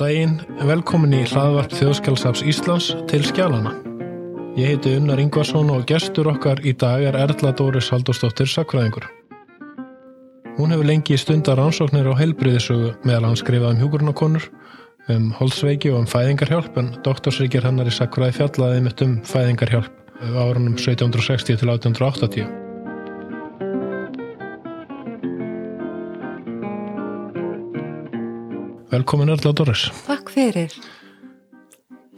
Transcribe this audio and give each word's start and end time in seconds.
Daginn, 0.00 0.38
velkomin 0.64 1.12
í 1.12 1.26
hlaðvarp 1.28 1.74
Þjóðskjálfsafs 1.76 2.40
Íslands 2.48 2.86
til 3.10 3.20
skjálana. 3.20 3.74
Ég 4.56 4.70
heiti 4.70 4.94
Unnar 4.96 5.20
Ingvarsson 5.20 5.68
og 5.74 5.82
gestur 5.90 6.30
okkar 6.30 6.62
í 6.64 6.72
dag 6.72 7.04
er 7.04 7.18
Erla 7.20 7.50
Dóris 7.52 7.90
Haldurstóttir 7.92 8.48
Sakfræðingur. 8.48 9.04
Hún 10.56 10.72
hefur 10.72 10.88
lengi 10.88 11.18
stundar 11.20 11.60
ansóknir 11.60 12.08
á 12.08 12.16
heilbriðisögu 12.16 12.94
meðal 13.04 13.28
hann 13.28 13.36
skrifað 13.42 13.74
um 13.74 13.82
hjúgurnakonur, 13.84 14.48
um 15.12 15.28
holdsveiki 15.36 15.92
og 15.92 16.00
um 16.06 16.08
fæðingarhjálp 16.08 16.80
en 16.80 16.94
doktorsríkir 17.04 17.68
hennar 17.68 17.92
í 17.92 17.92
Sakfræði 17.92 18.38
fjallaði 18.40 18.80
mitt 18.88 19.04
um 19.04 19.18
fæðingarhjálp 19.28 19.92
árunum 20.32 20.80
1760 20.80 21.60
til 21.60 21.76
1880. 21.76 22.59
Velkomin 28.90 29.30
Erla 29.30 29.52
Dóris. 29.54 29.84
Takk 30.06 30.32
fyrir. 30.34 30.72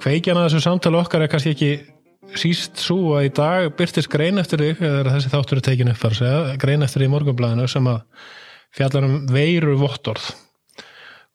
Kveikjan 0.01 0.39
að 0.41 0.47
þessu 0.47 0.63
samtali 0.65 0.97
okkar 0.97 1.25
er 1.27 1.29
kannski 1.29 1.53
ekki 1.53 1.73
síst 2.41 2.81
svo 2.81 3.17
að 3.19 3.27
í 3.27 3.33
dag 3.37 3.67
byrtist 3.77 4.09
grein 4.13 4.41
eftir 4.41 4.63
þig, 4.65 4.81
eða 4.81 5.13
þessi 5.13 5.33
þáttur 5.35 5.61
er 5.61 5.67
tekinu 5.67 5.93
upp 5.93 6.01
þar 6.01 6.17
segja, 6.17 6.55
grein 6.63 6.87
eftir 6.87 7.03
því 7.03 7.09
í 7.11 7.13
morgunblæðinu 7.13 7.67
sem 7.69 7.91
að 7.93 8.01
fjallar 8.73 9.09
um 9.09 9.19
veiru 9.29 9.75
vottorð 9.83 10.31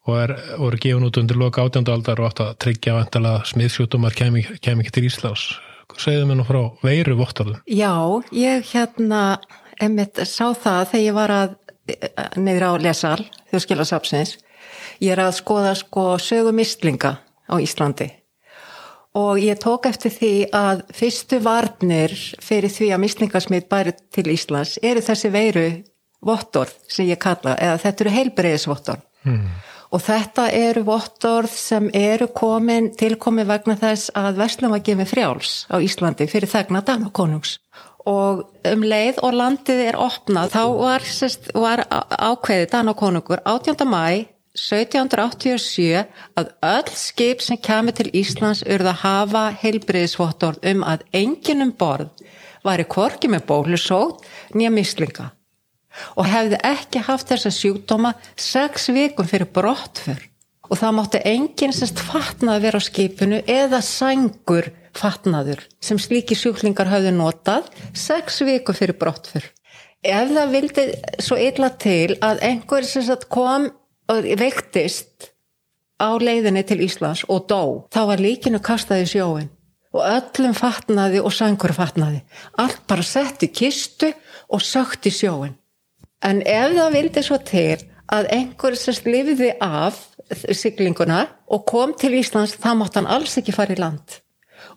og 0.08 0.18
er, 0.24 0.34
voru 0.58 0.80
gefin 0.82 1.06
út 1.06 1.20
undir 1.22 1.38
loka 1.38 1.68
átjöndualdar 1.68 2.24
og 2.24 2.32
átt 2.32 2.42
að 2.42 2.52
tryggja 2.64 2.96
vantilega 2.98 3.46
smiðsjútumar 3.52 4.18
kem 4.18 4.40
ekki 4.40 4.96
til 4.96 5.06
Íslands. 5.10 5.46
Segðu 6.02 6.26
mér 6.30 6.40
nú 6.40 6.48
frá 6.48 6.62
veiru 6.82 7.18
vottorðum. 7.20 7.62
Já, 7.70 7.94
ég 8.34 8.66
hérna 8.72 9.22
emitt 9.84 10.24
sá 10.26 10.50
það 10.58 10.84
þegar 10.96 11.06
ég 11.06 11.18
var 11.20 11.36
að 11.36 11.56
neyðra 12.40 12.74
á 12.74 12.76
lesal, 12.82 13.22
þjóðskilasapsins 13.52 14.38
Ég 15.00 15.14
er 15.14 15.24
að 15.28 15.36
skoða 15.40 15.76
sko 15.78 16.16
sögum 16.22 16.64
istlinga 16.64 17.18
á 17.48 17.56
Íslandi 17.62 18.12
og 19.18 19.40
ég 19.42 19.58
tók 19.62 19.88
eftir 19.90 20.14
því 20.14 20.34
að 20.54 20.84
fyrstu 20.94 21.40
varnir 21.42 22.14
fyrir 22.44 22.72
því 22.74 22.92
að 22.94 23.04
mislingasmið 23.06 23.70
bæri 23.72 23.94
til 24.14 24.28
Íslands 24.34 24.78
eru 24.86 25.02
þessi 25.02 25.32
veiru 25.34 25.68
vottorð 26.28 26.76
sem 26.92 27.08
ég 27.10 27.20
kalla, 27.22 27.56
eða 27.56 27.80
þetta 27.82 28.04
eru 28.04 28.14
heilbreyðisvottorð 28.18 29.04
hmm. 29.26 29.50
og 29.96 30.04
þetta 30.06 30.48
eru 30.54 30.86
vottorð 30.88 31.54
sem 31.54 31.90
eru 31.98 32.30
komin, 32.36 32.92
tilkomin 32.98 33.50
vegna 33.50 33.78
þess 33.80 34.14
að 34.18 34.42
Vestlum 34.44 34.76
var 34.76 34.86
gefið 34.86 35.14
frjáls 35.14 35.54
á 35.72 35.82
Íslandi 35.82 36.30
fyrir 36.30 36.52
þegna 36.52 36.84
Danakonungs 36.86 37.58
og 38.08 38.46
um 38.70 38.86
leið 38.88 39.22
og 39.26 39.36
landið 39.36 39.84
er 39.90 40.00
opnað 40.00 40.54
þá 40.54 40.64
var, 40.78 41.04
sest, 41.04 41.50
var 41.58 41.84
ákveðið 41.90 42.70
Danakonungur 42.76 43.42
18. 43.44 43.88
mæ 43.90 44.28
1787 44.58 46.04
að 46.40 46.52
öll 46.66 46.94
skip 46.98 47.44
sem 47.46 47.60
kemur 47.62 47.96
til 47.98 48.10
Íslands 48.18 48.64
urða 48.66 48.96
hafa 49.04 49.48
heilbriðisvottorð 49.62 50.66
um 50.74 50.86
að 50.88 51.06
enginum 51.22 51.74
borð 51.78 52.26
væri 52.66 52.88
korki 52.90 53.30
með 53.32 53.46
bólusótt 53.52 54.26
nýja 54.58 54.74
mislinga 54.74 55.30
og 56.18 56.30
hefði 56.30 56.60
ekki 56.68 57.04
haft 57.08 57.32
þessa 57.32 57.54
sjúkdóma 57.54 58.14
sex 58.38 58.90
vikum 58.94 59.30
fyrir 59.30 59.50
brottför 59.54 60.26
og 60.68 60.80
það 60.82 60.98
mátti 60.98 61.22
enginn 61.32 61.76
semst 61.76 62.02
fatnað 62.04 62.66
vera 62.66 62.82
á 62.82 62.84
skipinu 62.84 63.40
eða 63.48 63.80
sængur 63.86 64.70
fatnaður 64.98 65.64
sem 65.84 66.00
slíki 66.02 66.36
sjúklingar 66.38 66.90
hafði 66.92 67.14
notað 67.16 67.70
sex 67.96 68.42
vikum 68.46 68.78
fyrir 68.78 68.98
brottför. 69.00 69.46
Ef 70.06 70.32
það 70.34 70.54
vildi 70.54 70.86
svo 71.24 71.38
illa 71.42 71.70
til 71.82 72.18
að 72.24 72.44
einhver 72.46 72.86
sem 72.86 73.08
kom 73.30 73.70
veiktist 74.08 75.32
á 76.00 76.14
leiðinni 76.22 76.64
til 76.68 76.82
Íslands 76.86 77.26
og 77.28 77.48
dó, 77.50 77.88
þá 77.92 78.02
var 78.12 78.24
líkinu 78.24 78.62
kastaði 78.64 79.08
sjóin 79.12 79.50
og 79.98 80.04
öllum 80.04 80.54
fatnaði 80.54 81.22
og 81.24 81.34
sangur 81.34 81.74
fatnaði. 81.74 82.22
Allt 82.60 82.84
bara 82.90 83.06
sett 83.06 83.44
í 83.46 83.50
kistu 83.50 84.12
og 84.54 84.62
sökt 84.62 85.08
í 85.10 85.14
sjóin. 85.14 85.56
En 86.22 86.42
ef 86.42 86.76
það 86.76 86.94
vildi 86.98 87.24
svo 87.26 87.40
til 87.42 87.80
að 88.14 88.30
einhver 88.34 88.78
sérst 88.78 89.08
lifiði 89.10 89.54
af 89.64 90.00
siglinguna 90.34 91.26
og 91.48 91.66
kom 91.70 91.94
til 91.98 92.18
Íslands, 92.20 92.58
þá 92.60 92.74
mátt 92.78 92.98
hann 93.00 93.10
alls 93.10 93.38
ekki 93.40 93.56
fara 93.56 93.76
í 93.76 93.80
land. 93.80 94.20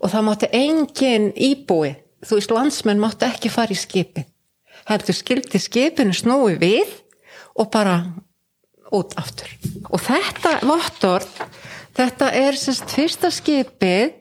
Og 0.00 0.12
það 0.12 0.26
mátti 0.26 0.50
engin 0.56 1.30
íbúi, 1.34 1.94
þú 2.24 2.38
veist 2.38 2.54
landsmenn 2.54 3.02
mátti 3.02 3.28
ekki 3.28 3.52
fara 3.52 3.74
í 3.74 3.78
skipi. 3.78 4.24
Heldur 4.88 5.16
skildi 5.16 5.60
skipinu 5.60 6.14
snúi 6.16 6.56
við 6.60 6.92
og 7.58 7.70
bara 7.72 7.98
út 8.94 9.14
aftur. 9.20 9.50
Og 9.90 10.02
þetta 10.02 10.56
vottorð, 10.66 11.44
þetta 11.96 12.30
er 12.36 12.58
semst 12.58 12.92
fyrsta 12.94 13.30
skipið 13.34 14.16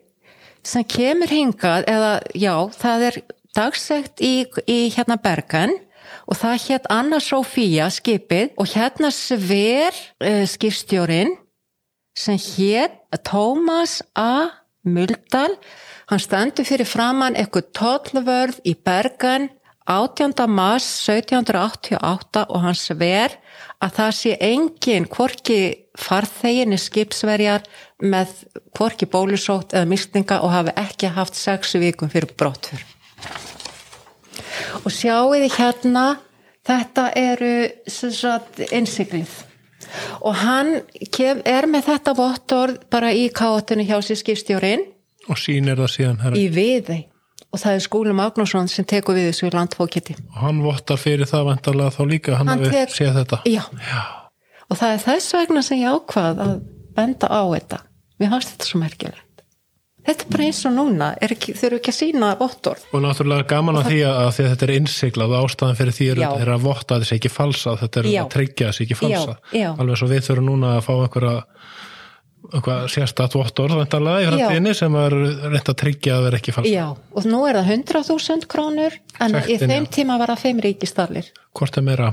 sem 0.65 0.85
kemur 0.85 1.31
hingað, 1.31 1.85
eða 1.89 2.13
já, 2.35 2.53
það 2.75 3.05
er 3.09 3.19
dagsegt 3.57 4.21
í, 4.21 4.33
í 4.69 4.79
hérna 4.93 5.17
Bergen 5.21 5.75
og 6.29 6.37
það 6.37 6.63
hétt 6.67 6.89
Anna 6.93 7.19
Sofía 7.23 7.89
skipið 7.93 8.53
og 8.59 8.69
hérna 8.73 9.11
sver 9.13 9.95
uh, 10.21 10.45
skipstjórin 10.49 11.35
sem 12.17 12.37
hétt 12.37 12.97
Tómas 13.25 13.99
A. 14.17 14.49
Muldal, 14.85 15.57
hann 16.09 16.21
stöndu 16.21 16.63
fyrir 16.65 16.87
framann 16.87 17.35
eitthvað 17.37 17.71
tollvörð 17.75 18.61
í 18.67 18.75
Bergen 18.75 19.49
18. 19.89 20.33
mars 20.47 20.85
1788 21.09 22.45
og 22.45 22.61
hann 22.61 22.77
sver 22.77 23.33
að 23.81 23.95
það 23.97 24.11
sé 24.19 24.35
engin 24.43 25.07
hvorki 25.09 25.59
farþeginni 25.97 26.77
skipsverjar 26.77 27.65
með 28.03 28.35
hvorki 28.77 29.09
bólusótt 29.09 29.73
eða 29.73 29.89
mistinga 29.89 30.39
og 30.45 30.53
hafi 30.53 30.75
ekki 30.77 31.09
haft 31.15 31.39
sexu 31.39 31.81
vikum 31.81 32.11
fyrir 32.11 32.29
brottfur. 32.37 32.85
Og 34.85 34.91
sjáuði 34.93 35.49
hérna, 35.57 36.19
þetta 36.67 37.09
eru 37.17 37.53
innsiklið 38.69 39.37
og 40.21 40.35
hann 40.43 40.73
kem, 41.09 41.39
er 41.47 41.65
með 41.65 41.87
þetta 41.87 42.13
vottorð 42.17 42.81
bara 42.91 43.09
í 43.15 43.29
káttinu 43.33 43.87
hjá 43.87 43.97
sér 44.05 44.19
skipstjórin 44.19 44.83
og 45.29 45.39
sín 45.39 45.69
er 45.71 45.79
það 45.79 45.93
síðan 45.95 46.19
herri. 46.23 46.43
í 46.43 46.51
viðei 46.53 46.99
og 47.49 47.61
það 47.61 47.77
er 47.77 47.85
Skúli 47.85 48.15
Magnússon 48.15 48.69
sem 48.71 48.87
tekur 48.87 49.17
við 49.17 49.29
þessu 49.31 49.51
landfókiti. 49.53 50.17
Og 50.33 50.41
hann 50.43 50.61
vottar 50.65 50.99
fyrir 51.01 51.29
það 51.29 51.47
vantarlega 51.53 51.95
þá 51.95 52.01
líka, 52.09 52.35
hann, 52.39 52.51
hann 52.51 52.65
hefur 52.65 52.97
séð 52.97 53.21
þetta. 53.21 53.41
Já. 53.49 53.63
já, 53.89 54.03
og 54.67 54.81
það 54.81 54.93
er 54.97 55.01
þess 55.07 55.39
vegna 55.39 55.65
sem 55.65 55.81
ég 55.81 55.97
ákvað 55.97 56.43
að 56.45 56.53
benda 56.99 57.31
á 57.31 57.41
þetta. 57.55 57.81
Mér 58.19 58.35
fannst 58.35 58.53
þetta 58.53 58.69
svo 58.69 58.83
merkilegt. 58.83 59.25
Þetta 60.09 60.25
er 60.25 60.31
bara 60.31 60.45
eins 60.47 60.59
og 60.65 60.73
núna, 60.73 61.07
ekki, 61.21 61.53
þau 61.59 61.65
eru 61.67 61.77
ekki 61.77 61.91
að 61.91 61.97
sína 61.97 62.29
vottor. 62.39 62.79
Og 62.95 63.01
náttúrulega 63.03 63.45
gaman 63.49 63.77
að, 63.77 63.83
það... 63.83 63.91
því 63.91 63.99
að, 64.07 64.19
að 64.23 64.37
þetta 64.39 64.65
er 64.65 64.71
innsiklað 64.77 65.33
og 65.35 65.43
ástæðan 65.49 65.77
fyrir 65.77 65.95
því 65.97 66.07
er, 66.13 66.21
er 66.39 66.51
að 66.53 66.63
votta 66.63 66.97
þessi 67.01 67.15
ekki 67.17 67.31
falsa, 67.33 67.75
þetta 67.81 68.01
er 68.01 68.09
já. 68.09 68.19
að 68.23 68.31
tryggja 68.33 68.69
þessi 68.71 68.85
ekki 68.87 68.97
falsa. 68.97 69.35
Já, 69.51 69.59
já. 69.59 69.67
Alveg 69.75 69.99
svo 69.99 70.09
við 70.09 70.23
þurfum 70.29 70.47
núna 70.49 70.71
að 70.77 70.81
fá 70.87 70.91
einhverja 70.95 71.35
sérstatt 72.89 73.35
vottor 73.37 73.73
vantarlega 73.77 74.23
í 74.23 74.27
framtíðinni 74.29 74.73
sem 74.77 74.95
er 74.99 75.15
reynd 75.15 75.69
að 75.71 75.77
tryggja 75.83 76.17
að 76.17 76.25
vera 76.27 76.39
ekki 76.39 76.55
falsk 76.55 76.71
Já, 76.71 76.85
og 76.95 77.27
nú 77.29 77.43
er 77.49 77.59
það 77.59 77.71
100.000 77.75 78.49
krónur 78.49 78.97
en 79.19 79.37
Sektin, 79.37 79.53
í 79.53 79.57
þeim 79.63 79.87
já. 79.87 79.91
tíma 79.97 80.17
var 80.21 80.33
það 80.33 80.43
5 80.47 80.61
ríkistallir 80.65 81.31
Hvort 81.57 81.79
er 81.79 81.85
meira? 81.85 82.09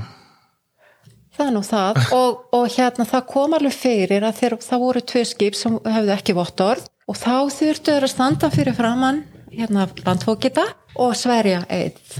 Það 1.37 1.45
er 1.47 1.55
nú 1.55 1.63
það 1.67 2.01
og, 2.19 2.43
og 2.57 2.67
hérna 2.77 3.07
það 3.09 3.27
kom 3.33 3.57
alveg 3.57 3.77
fyrir 3.77 4.27
að 4.27 4.41
þeir, 4.41 4.57
það 4.69 4.83
voru 4.85 5.05
tvö 5.13 5.25
skip 5.31 5.57
sem 5.57 5.79
hefðu 5.85 6.15
ekki 6.17 6.37
vottor 6.37 6.83
og 7.07 7.19
þá 7.19 7.35
þurftu 7.59 7.97
að 7.97 8.09
standa 8.11 8.51
fyrir 8.53 8.77
framann 8.77 9.23
hérna 9.53 9.87
landfókita 10.03 10.65
og 10.97 11.15
sverja 11.17 11.63
eitt 11.69 12.19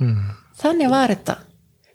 mm. 0.00 0.34
Þannig 0.58 0.90
var 0.90 1.12
þetta 1.12 1.36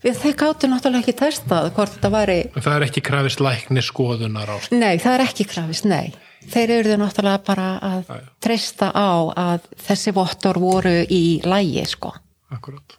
Við 0.03 0.17
þeir 0.19 0.33
gáttu 0.35 0.67
náttúrulega 0.67 0.99
ekki 1.05 1.15
testað 1.15 1.69
hvort 1.77 1.93
þetta 1.95 2.09
væri... 2.11 2.37
Það 2.57 2.73
er 2.75 2.85
ekki 2.89 3.03
krafist 3.07 3.43
lækni 3.43 3.83
skoðunar 3.85 4.49
á... 4.51 4.55
Nei, 4.75 4.97
það 4.99 5.13
er 5.13 5.23
ekki 5.23 5.45
krafist, 5.47 5.87
nei. 5.87 6.11
Þeir 6.51 6.73
eru 6.79 6.97
náttúrulega 6.99 7.39
bara 7.47 7.67
að 7.87 8.11
Æ, 8.11 8.17
treysta 8.43 8.89
á 8.91 9.31
að 9.31 9.69
þessi 9.85 10.11
vottor 10.17 10.59
voru 10.59 10.97
í 11.07 11.39
lægi, 11.47 11.85
sko. 11.93 12.11
Akkurát. 12.51 12.97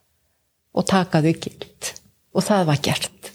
Og 0.72 0.88
takaðu 0.88 1.34
gilt. 1.44 1.92
Og 2.32 2.46
það 2.46 2.64
var 2.72 2.80
gert. 2.88 3.30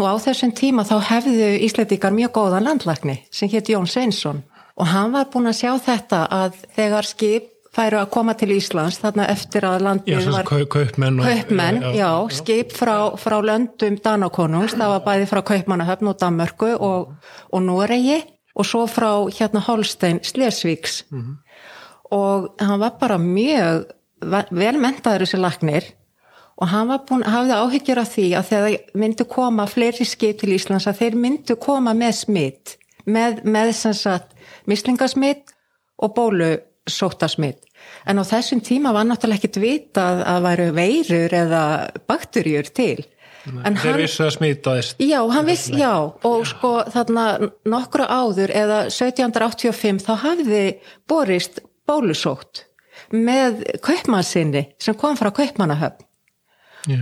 Og 0.00 0.08
á 0.10 0.14
þessum 0.26 0.50
tíma 0.56 0.82
þá 0.88 0.96
hefðu 1.12 1.52
Íslandikar 1.68 2.14
mjög 2.16 2.34
góðan 2.40 2.66
landlækni 2.66 3.20
sem 3.30 3.50
hétt 3.52 3.70
Jón 3.70 3.86
Sveinsson. 3.86 4.42
Og 4.80 4.90
hann 4.90 5.14
var 5.14 5.30
búin 5.30 5.46
að 5.46 5.60
sjá 5.62 5.72
þetta 5.84 6.24
að 6.32 6.58
þegar 6.74 7.06
skip 7.06 7.51
færu 7.72 8.00
að 8.02 8.10
koma 8.12 8.34
til 8.36 8.52
Íslands 8.56 8.98
þarna 9.00 9.26
eftir 9.32 9.64
að 9.64 9.84
landið 9.86 10.28
var 10.32 10.48
kaupmenn, 10.48 11.22
kaupmenn 11.24 11.80
já, 11.80 11.88
já, 11.88 12.02
já, 12.02 12.10
skip 12.36 12.74
frá, 12.76 12.96
frá 13.20 13.38
löndum 13.44 13.96
Danakonungs, 14.04 14.76
það 14.76 14.92
var 14.92 15.06
bæði 15.06 15.30
frá 15.30 15.40
Kaupmannahöfn 15.52 16.10
og 16.12 16.18
Danmörku 16.20 16.74
og, 16.76 17.14
og 17.48 17.64
Noregi 17.64 18.20
og 18.52 18.68
svo 18.68 18.84
frá 18.90 19.10
hérna 19.32 19.64
Holstein 19.64 20.20
Slesvíks 20.22 21.04
mm 21.10 21.20
-hmm. 21.20 21.36
og 22.10 22.54
hann 22.60 22.80
var 22.80 22.92
bara 23.00 23.18
mjög 23.18 23.84
velmentaður 24.50 25.24
þessi 25.24 25.38
lagnir 25.38 25.84
og 26.56 26.68
hann 26.68 26.88
búin, 27.08 27.24
hafði 27.24 27.52
áhyggjur 27.52 27.98
af 27.98 28.08
því 28.16 28.26
að 28.36 28.48
þegar 28.50 28.78
myndu 28.94 29.24
koma 29.24 29.66
fleiri 29.66 30.04
skip 30.04 30.38
til 30.40 30.52
Íslands 30.52 30.86
að 30.86 30.98
þeir 30.98 31.16
myndu 31.16 31.56
koma 31.56 31.94
með 31.94 32.12
smitt 32.12 32.76
með, 33.06 33.42
með 33.44 33.72
sem 33.72 33.92
sagt 33.92 34.36
mislingasmitt 34.66 35.52
og 36.82 36.90
bólusóttasmitt 36.90 37.62
en 38.06 38.18
á 38.18 38.24
þessum 38.24 38.60
tíma 38.60 38.92
var 38.92 39.04
náttúrulega 39.06 39.38
ekkit 39.38 39.58
vitað 39.62 40.22
að 40.26 40.42
væru 40.46 40.72
veirur 40.74 41.34
eða 41.34 41.90
bakterjur 42.06 42.70
til. 42.74 43.04
En 43.64 43.74
þeir 43.74 43.98
vissi 43.98 44.22
að 44.22 44.36
smitaðist. 44.36 45.00
Já, 45.02 45.20
hann 45.30 45.46
vissi, 45.46 45.74
já 45.74 46.12
og 46.22 46.46
sko 46.46 46.84
þarna 46.90 47.50
nokkru 47.66 48.06
áður 48.06 48.50
eða 48.54 48.84
1785 48.90 50.02
þá 50.06 50.12
hafði 50.22 50.64
borist 51.08 51.60
bólusótt 51.86 52.66
með 53.10 53.64
kaupmannsinni 53.82 54.68
sem 54.78 54.94
kom 54.94 55.16
frá 55.16 55.32
kaupmannahöfn. 55.34 56.06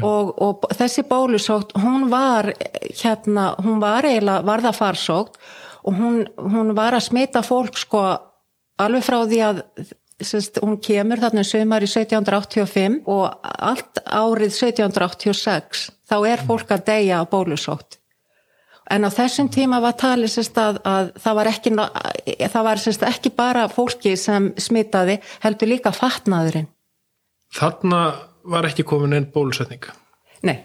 Og, 0.05 0.35
og 0.37 0.65
þessi 0.77 1.07
bólusótt 1.09 1.73
hún 1.81 2.11
var 2.13 2.53
hérna, 3.01 3.55
hún 3.65 3.81
var 3.81 4.05
eiginlega 4.05 4.45
varðafarsótt 4.45 5.39
og 5.89 5.95
hún, 5.97 6.27
hún 6.37 6.75
var 6.77 6.93
að 6.93 7.07
smita 7.07 7.41
fólk 7.41 7.79
sko 7.81 8.03
alveg 8.85 9.07
frá 9.07 9.19
því 9.25 9.43
að 9.49 9.65
Sest, 10.21 10.59
hún 10.61 10.77
kemur 10.85 11.21
þarna 11.21 11.43
sömar 11.49 11.85
í 11.85 11.89
1785 11.89 12.99
og 13.09 13.23
allt 13.41 14.03
árið 14.05 14.53
1786 14.53 15.87
þá 16.11 16.17
er 16.29 16.43
fólk 16.45 16.75
að 16.75 16.85
deyja 16.91 17.23
á 17.23 17.31
bólusótt. 17.31 17.97
En 18.91 19.07
á 19.07 19.11
þessum 19.15 19.49
tíma 19.53 19.79
var 19.81 19.95
talið 19.97 20.33
sest, 20.35 20.59
að, 20.59 20.81
að 20.85 21.13
það 21.23 21.39
var, 21.39 21.51
ekki, 21.55 21.73
það 22.53 22.67
var 22.67 22.83
sest, 22.83 23.07
ekki 23.07 23.33
bara 23.33 23.69
fólki 23.71 24.17
sem 24.19 24.51
smitaði 24.61 25.21
heldur 25.45 25.71
líka 25.71 25.95
fatnaðurinn. 25.95 26.69
Þarna 27.55 28.03
var 28.51 28.69
ekki 28.69 28.85
komin 28.85 29.15
einn 29.17 29.31
bólusetning. 29.33 29.87
Nei. 30.45 30.59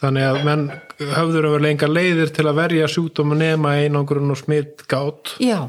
Þannig 0.00 0.26
að 0.32 0.42
menn 0.48 0.66
höfður 0.98 1.46
að 1.46 1.54
vera 1.54 1.64
lenga 1.68 1.90
leiðir 1.90 2.34
til 2.34 2.48
að 2.48 2.58
verja 2.62 2.90
sjúkdóma 2.90 3.36
nema 3.36 3.76
einangurinn 3.84 4.32
og 4.32 4.40
smitt 4.40 4.86
gátt 4.88 5.36
Já 5.38 5.68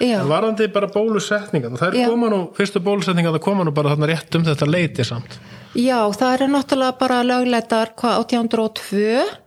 En 0.00 0.28
varðandi 0.30 0.68
bara 0.72 0.88
bólusetningan, 0.88 1.76
það 1.76 1.94
er 1.94 2.08
koma 2.08 2.30
nú, 2.32 2.40
fyrstu 2.56 2.80
bólusetningan 2.84 3.34
það 3.36 3.44
koma 3.44 3.66
nú 3.68 3.74
bara 3.76 3.92
þarna 3.92 4.08
rétt 4.08 4.38
um 4.38 4.46
þetta 4.46 4.68
leiti 4.70 5.04
samt. 5.04 5.36
Já, 5.76 5.98
það 6.16 6.32
eru 6.34 6.48
náttúrulega 6.54 6.96
bara 6.98 7.20
lögleitar 7.22 7.92
hvað 8.00 8.24
1802 8.24 9.04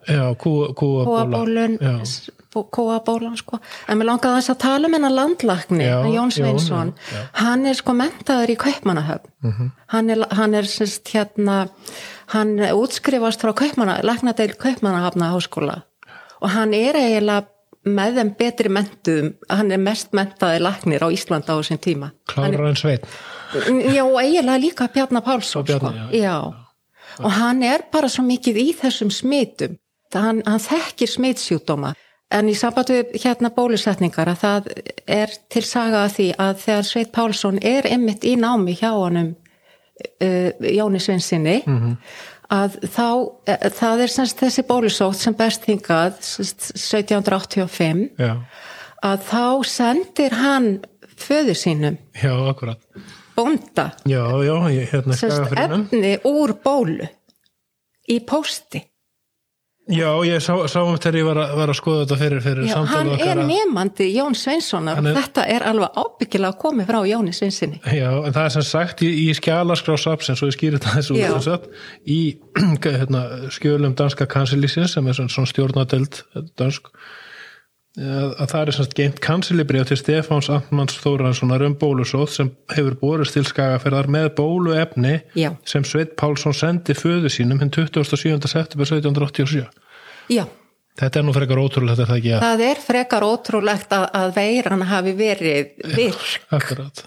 Já, 0.08 0.24
kúabólun 0.40 1.80
kúabólan 2.54 3.36
sko 3.38 3.58
en 3.90 3.98
mér 3.98 4.12
langaði 4.12 4.40
þess 4.40 4.54
að 4.54 4.60
tala 4.62 4.88
um 4.88 4.96
hennar 4.98 5.14
landlakni 5.14 5.88
Jón 6.14 6.32
Sveinsson, 6.34 6.94
já, 6.94 7.16
já. 7.18 7.24
hann 7.42 7.66
er 7.70 7.78
sko 7.80 7.96
mentaður 7.98 8.54
í 8.54 8.58
Kaupmannahöfn 8.62 9.32
mhm. 9.42 9.54
-huh. 9.58 9.72
hann 9.88 10.10
er, 10.10 10.26
hann 10.32 10.54
er 10.54 10.70
sérst 10.70 11.10
hérna 11.14 11.68
hann 12.36 12.60
útskrifast 12.60 13.42
frá 13.42 13.54
Kaupmanna 13.54 14.00
laknadeil 14.04 14.54
Kaupmannahafna 14.54 15.34
háskóla 15.34 15.82
og 16.42 16.50
hann 16.50 16.74
er 16.74 16.96
eiginlega 16.96 17.48
með 17.84 18.20
þeim 18.20 18.34
betri 18.40 18.72
mentuðum 18.72 19.32
hann 19.50 19.72
er 19.72 19.82
mest 19.82 20.14
mentaði 20.16 20.60
laknir 20.64 21.04
á 21.04 21.08
Íslanda 21.12 21.56
á 21.56 21.60
þessum 21.60 21.82
tíma 21.84 22.12
Klárar 22.30 22.68
en 22.70 22.80
sveit 22.80 23.08
Já, 23.54 24.06
eiginlega 24.06 24.58
líka 24.58 24.88
Bjarnar 24.90 25.22
Pálsson 25.22 25.66
sko. 25.68 25.92
já, 25.92 26.10
já. 26.12 26.24
Já. 26.24 26.54
og 27.20 27.32
hann 27.32 27.64
er 27.64 27.86
bara 27.92 28.10
svo 28.10 28.24
mikið 28.26 28.58
í 28.58 28.68
þessum 28.80 29.12
smitum 29.14 29.78
hann, 30.14 30.42
hann 30.46 30.64
þekkir 30.64 31.12
smitsjúdóma 31.12 31.94
en 32.34 32.50
í 32.50 32.56
sambatu 32.58 33.04
hérna 33.14 33.52
bólusetningar 33.54 34.32
að 34.32 34.42
það 34.42 34.70
er 35.06 35.34
til 35.54 35.64
saga 35.68 36.06
að 36.08 36.16
því 36.18 36.28
að 36.42 36.54
þegar 36.66 36.88
Sveit 36.90 37.12
Pálsson 37.14 37.60
er 37.62 37.88
ymmit 37.92 38.26
í 38.26 38.36
námi 38.40 38.76
hjá 38.80 38.92
honum 38.96 39.34
uh, 39.34 40.50
Jóni 40.60 41.02
Svinsinni 41.04 41.62
mm 41.66 41.80
-hmm. 41.80 41.98
Að 42.54 42.78
þá, 42.94 43.08
uh, 43.50 43.66
það 43.80 44.06
er 44.06 44.14
semst 44.14 44.44
þessi 44.44 44.66
bólusótt 44.70 45.20
sem 45.20 45.36
best 45.38 45.66
hingað 45.70 46.20
1785 46.22 48.06
Já. 48.22 48.34
að 49.04 49.28
þá 49.32 49.46
sendir 49.74 50.38
hann 50.40 50.70
föðu 51.18 51.56
sínum 51.58 52.00
Já, 52.18 52.34
akkurat. 52.50 52.80
bónda. 53.36 53.90
Já, 54.06 54.24
já, 54.46 54.56
hérna 54.92 55.18
efni 55.66 56.16
úr 56.30 56.56
bólu 56.64 57.10
í 58.10 58.20
posti 58.28 58.84
Já, 59.92 60.08
ég 60.24 60.40
sá, 60.40 60.54
sá 60.72 60.78
um 60.80 60.96
þegar 60.96 61.16
ég 61.20 61.26
var 61.28 61.40
að, 61.42 61.50
var 61.60 61.72
að 61.74 61.76
skoða 61.76 62.04
þetta 62.06 62.18
fyrir, 62.22 62.42
fyrir 62.46 62.68
Já, 62.70 62.76
hann 62.88 63.10
er 63.18 63.42
nefnandi 63.44 64.06
Jón 64.14 64.38
Sveinssonar. 64.40 65.02
Og 65.02 65.18
þetta 65.18 65.44
er 65.52 65.66
alveg 65.68 65.98
ábyggilega 66.00 66.54
að 66.54 66.62
komi 66.62 66.86
frá 66.88 67.02
Jóni 67.04 67.34
Sveinsinni 67.36 67.82
Já, 67.92 68.08
en 68.16 68.32
það 68.32 68.46
er 68.46 68.54
sem 68.56 68.66
sagt 68.70 69.04
í, 69.04 69.10
í 69.26 69.28
skjálaskrá 69.36 69.98
sapsins 70.00 70.40
og 70.40 70.54
ég 70.54 70.56
skýri 70.56 70.80
þetta 70.80 70.94
þessu 70.96 71.18
út 71.20 71.68
í 72.08 72.20
hérna, 73.02 73.26
skjölum 73.52 73.98
danska 74.00 74.30
kansilísins 74.32 74.96
sem 74.96 75.12
er 75.12 75.20
svona 75.20 75.52
stjórnadeld 75.52 76.22
dansk 76.60 76.88
að 77.94 78.48
það 78.50 78.60
er 78.60 78.74
semst 78.74 78.96
geimt 78.98 79.20
kansilibrið 79.22 79.92
til 79.92 79.98
Stefáns 80.00 80.48
Amtmanns 80.50 80.96
Þóranssonar 80.98 81.62
um 81.68 81.76
bólusóð 81.78 82.32
sem 82.34 82.50
hefur 82.74 82.96
borist 82.98 83.36
til 83.38 83.44
skagaferðar 83.46 84.08
með 84.10 84.32
bóluefni 84.40 85.20
Já. 85.38 85.52
sem 85.70 85.86
Sveit 85.86 86.16
Pálsson 86.18 86.56
sendi 86.58 86.96
föðu 86.98 87.30
sínum 87.30 87.62
hinn 87.62 87.70
27. 87.70 88.42
september 88.50 88.90
1787 88.90 89.68
Já. 90.34 90.46
Þetta 90.98 91.20
er 91.20 91.26
nú 91.26 91.34
frekar 91.34 91.62
ótrúlegt 91.62 92.02
er 92.02 92.10
það 92.10 92.20
ekki 92.20 92.34
að 92.34 92.46
Það 92.48 92.64
er 92.66 92.82
frekar 92.88 93.26
ótrúlegt 93.28 93.94
að, 93.94 94.06
að 94.18 94.34
veiran 94.38 94.86
hafi 94.90 95.14
verið 95.18 95.94
virk. 95.94 96.34
Akkurat. 96.54 97.04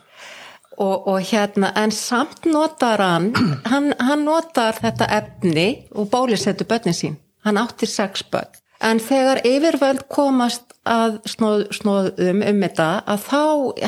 Og, 0.76 1.06
og 1.08 1.18
hérna 1.24 1.72
en 1.82 1.94
samt 1.94 2.46
notar 2.46 3.02
hann 3.02 3.32
hann, 3.66 3.90
hann 3.98 4.22
notar 4.26 4.78
þetta 4.78 5.10
efni 5.18 5.66
og 5.94 6.10
bólisettu 6.14 6.66
börnin 6.68 6.94
sín. 6.94 7.18
Hann 7.42 7.58
áttir 7.58 7.90
sex 7.90 8.22
börn 8.30 8.54
en 8.84 9.00
þegar 9.02 9.42
yfirvöld 9.46 10.06
komast 10.12 10.74
að 10.86 11.20
snóð, 11.28 11.66
snóðum 11.74 12.42
um 12.46 12.64
þetta 12.64 12.88
að 13.06 13.24
þá 13.26 13.42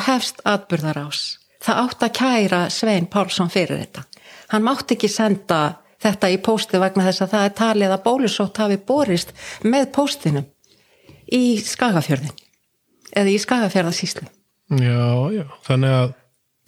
hefst 0.08 0.40
atbyrðarás. 0.48 1.22
Það 1.64 1.82
átt 1.84 2.06
að 2.06 2.14
kæra 2.18 2.62
Svein 2.70 3.08
Pálsson 3.10 3.50
fyrir 3.52 3.82
þetta. 3.82 4.04
Hann 4.52 4.64
mátt 4.64 4.94
ekki 4.94 5.10
senda 5.10 5.78
þetta 6.02 6.30
í 6.30 6.38
pósti 6.42 6.80
vegna 6.80 7.08
þess 7.08 7.24
að 7.26 7.34
það 7.34 7.48
er 7.48 7.56
talið 7.58 7.94
að 7.94 8.04
bólusótt 8.06 8.62
hafi 8.62 8.78
borist 8.88 9.34
með 9.66 9.90
póstinum 9.96 10.46
í 11.34 11.58
Skagafjörðin 11.60 12.34
eða 13.16 13.32
í 13.32 13.38
Skagafjörðasíslu. 13.42 14.28
Já, 14.78 15.04
já, 15.34 15.44
þannig 15.66 15.98
að 15.98 16.16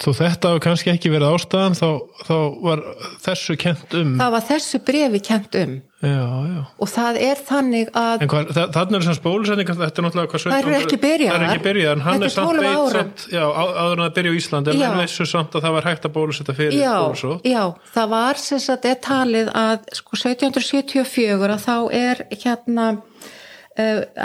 Þú 0.01 0.15
þetta 0.17 0.49
hefur 0.49 0.63
kannski 0.65 0.93
ekki 0.95 1.11
verið 1.13 1.35
ástæðan 1.35 1.75
þá, 1.77 1.89
þá 2.25 2.37
var 2.65 2.83
þessu 3.21 3.57
kent 3.61 3.97
um 3.99 4.15
Það 4.17 4.31
var 4.33 4.45
þessu 4.49 4.81
brefi 4.87 5.21
kent 5.27 5.59
um 5.61 5.75
já, 6.01 6.27
já. 6.51 6.61
og 6.81 6.91
það 6.91 7.19
er 7.27 7.43
þannig 7.49 7.91
að 8.01 8.25
hvað, 8.25 8.53
það, 8.57 8.71
Þannig 8.77 8.97
er 8.99 9.05
þess 9.07 9.21
að 9.21 9.27
bólusetningar 9.27 9.79
þetta 9.81 10.01
er 10.03 10.07
náttúrulega 10.07 10.33
hvað 10.33 10.45
Það 10.47 10.71
er 10.71 10.79
ekki 10.79 11.01
byrjað 11.05 11.35
Það 11.35 11.45
er 11.45 11.47
ekki 11.49 11.67
byrjað 11.67 11.93
en 11.93 12.05
hann 12.07 12.25
er 12.27 12.35
samt 12.35 12.63
eitt 12.71 12.95
samt, 12.95 13.27
já, 13.35 13.43
áður 13.45 13.93
en 13.97 14.05
það 14.05 14.15
byrja 14.21 14.33
í 14.33 14.41
Íslandi 14.41 14.77
en 14.77 14.97
vissu 15.01 15.29
samt 15.29 15.59
að 15.59 15.67
það 15.67 15.77
var 15.77 15.91
hægt 15.91 16.09
að 16.09 16.17
bólusetta 16.17 16.57
fyrir 16.57 16.81
bólusótt 16.87 17.51
Já, 17.51 17.63
það 17.97 18.15
var 18.15 18.43
sem 18.47 18.65
sagt 18.65 18.89
er 18.89 18.99
talið 19.05 19.53
að 19.61 19.77
sko 20.01 20.21
1774 20.23 21.53
að 21.57 21.69
þá 21.69 21.77
er 22.01 22.25
hérna 22.33 22.89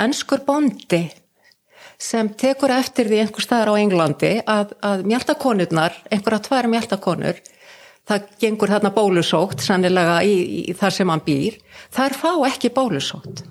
ennskur 0.06 0.42
bondi 0.48 1.04
sem 2.02 2.30
tekur 2.38 2.74
eftir 2.76 3.08
því 3.10 3.22
einhver 3.24 3.46
staðar 3.46 3.72
á 3.72 3.80
Englandi 3.80 4.32
að, 4.44 4.74
að 4.84 5.06
mjöldakonurnar, 5.08 5.96
einhverja 6.12 6.42
tvær 6.50 6.68
mjöldakonur, 6.72 7.40
það 8.06 8.26
gengur 8.42 8.72
þarna 8.74 8.92
bólusótt 8.96 9.64
sannilega 9.66 10.20
í, 10.26 10.36
í 10.70 10.74
þar 10.78 10.96
sem 10.98 11.12
hann 11.12 11.24
býr, 11.26 11.58
þær 11.96 12.18
fá 12.18 12.32
ekki 12.50 12.72
bólusótt. 12.76 13.46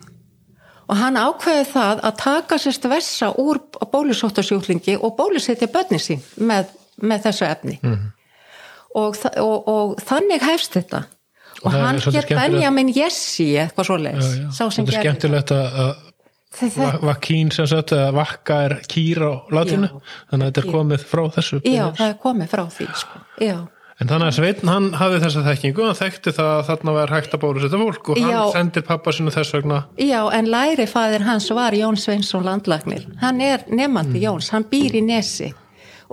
Og 0.85 0.99
hann 1.01 1.17
ákveði 1.17 1.65
það 1.71 2.03
að 2.05 2.17
taka 2.21 2.59
sérst 2.61 2.87
vessa 2.93 3.31
úr 3.41 3.63
bólusóttasjúklingi 3.93 4.99
og 5.01 5.17
bólusetja 5.17 5.71
börni 5.73 6.01
sín 6.03 6.21
með, 6.37 6.75
með 7.01 7.29
þessu 7.29 7.49
efni. 7.49 7.79
Mm 7.81 7.95
-hmm. 7.95 8.09
og, 9.01 9.17
og, 9.41 9.69
og 9.69 9.95
þannig 10.05 10.45
hefst 10.45 10.77
þetta. 10.77 11.05
Og, 11.63 11.71
og 11.71 11.79
hann 11.81 12.01
hér 12.05 12.29
Benjamin 12.29 12.91
Jessi 12.93 13.55
eitthvað 13.57 13.89
svo 13.89 13.97
leiðs. 13.97 14.35
Þetta 14.59 14.83
er 14.85 15.01
skemmtilegt 15.01 15.55
að 15.55 15.95
vakín 17.03 17.51
sem 17.51 17.67
sagt 17.67 17.93
að 17.93 18.13
vakka 18.15 18.59
er 18.69 18.75
kýr 18.87 19.23
á 19.27 19.33
latinu 19.51 19.89
já, 19.89 20.01
þannig 20.31 20.45
að 20.45 20.51
þetta 20.51 20.61
er 20.61 20.71
komið 20.71 21.07
frá 21.11 21.23
þessu 21.35 21.61
já 21.65 21.85
það 21.97 22.09
er 22.09 22.19
komið 22.23 22.49
frá 22.53 22.63
því 22.71 22.87
sko. 22.95 23.23
En 24.01 24.11
þannig 24.11 24.31
að 24.31 24.37
Sveitn 24.39 24.71
hann 24.73 24.91
hafði 24.99 25.21
þessa 25.25 25.45
þekkingu 25.49 25.87
hann 25.87 25.99
þekkti 25.99 26.35
það 26.35 26.53
að 26.55 26.65
þarna 26.71 26.97
var 26.99 27.15
hægt 27.15 27.37
að 27.37 27.43
bóra 27.45 27.65
þetta 27.65 27.81
fólk 27.83 28.13
og 28.13 28.21
hann 28.21 28.35
já, 28.35 28.41
sendir 28.57 28.87
pappa 28.89 29.15
sinu 29.15 29.35
þess 29.35 29.57
vegna. 29.57 29.81
Já 30.03 30.21
en 30.39 30.51
læri 30.51 30.89
fadir 30.91 31.27
hans 31.29 31.51
var 31.55 31.77
Jón 31.79 31.99
Sveinsson 32.01 32.47
landlagnir 32.47 33.07
hann 33.23 33.41
er 33.41 33.67
nefnandi 33.71 34.19
mm. 34.19 34.25
Jóns, 34.27 34.51
hann 34.55 34.67
býr 34.71 34.99
í 34.99 35.05
Nesi. 35.05 35.53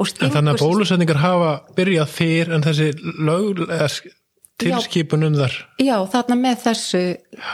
En 0.02 0.32
þannig 0.34 0.56
að 0.56 0.64
bólusetningar 0.64 1.20
hafa 1.22 1.52
byrjað 1.78 2.10
fyrr 2.10 2.56
en 2.56 2.64
þessi 2.66 2.94
lög 3.22 3.60
tilskipun 4.62 5.28
um 5.28 5.38
þar 5.40 5.58
já 5.82 5.96
þarna 6.14 6.38
með 6.40 6.64
þessu, 6.66 7.04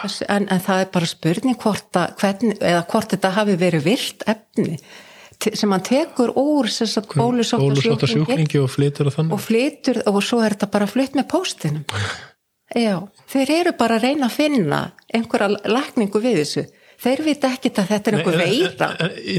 þessu 0.02 0.28
en, 0.34 0.48
en 0.54 0.64
það 0.64 0.84
er 0.84 0.90
bara 0.94 1.10
spurning 1.10 1.60
hvort 1.62 2.00
að 2.00 2.16
hvern, 2.22 2.56
hvort 2.92 3.14
þetta 3.14 3.34
hafi 3.38 3.58
verið 3.60 3.88
vilt 3.88 4.26
efni 4.30 4.78
sem 5.38 5.72
hann 5.72 5.86
tekur 5.86 6.34
úr 6.38 6.70
bólusóttasjúklingi 7.18 8.62
og 8.62 8.72
flytur 8.74 9.12
og 9.12 9.20
og 9.36 9.44
flytur 9.44 10.02
og 10.10 10.24
svo 10.26 10.42
er 10.42 10.58
þetta 10.58 10.72
bara 10.74 10.90
flytt 10.90 11.18
með 11.18 11.30
póstinum. 11.34 11.86
Já, 12.76 13.00
þeir 13.32 13.54
eru 13.62 13.72
bara 13.80 13.96
að 13.96 14.10
reyna 14.10 14.28
að 14.28 14.36
finna 14.36 14.82
einhverja 15.16 15.56
lækningu 15.72 16.20
við 16.20 16.42
þessu. 16.42 16.66
Þeir 16.98 17.20
vita 17.22 17.50
ekkit 17.54 17.78
að 17.78 17.90
þetta 17.92 18.10
er 18.10 18.16
einhver 18.18 18.38
veira. 18.42 18.88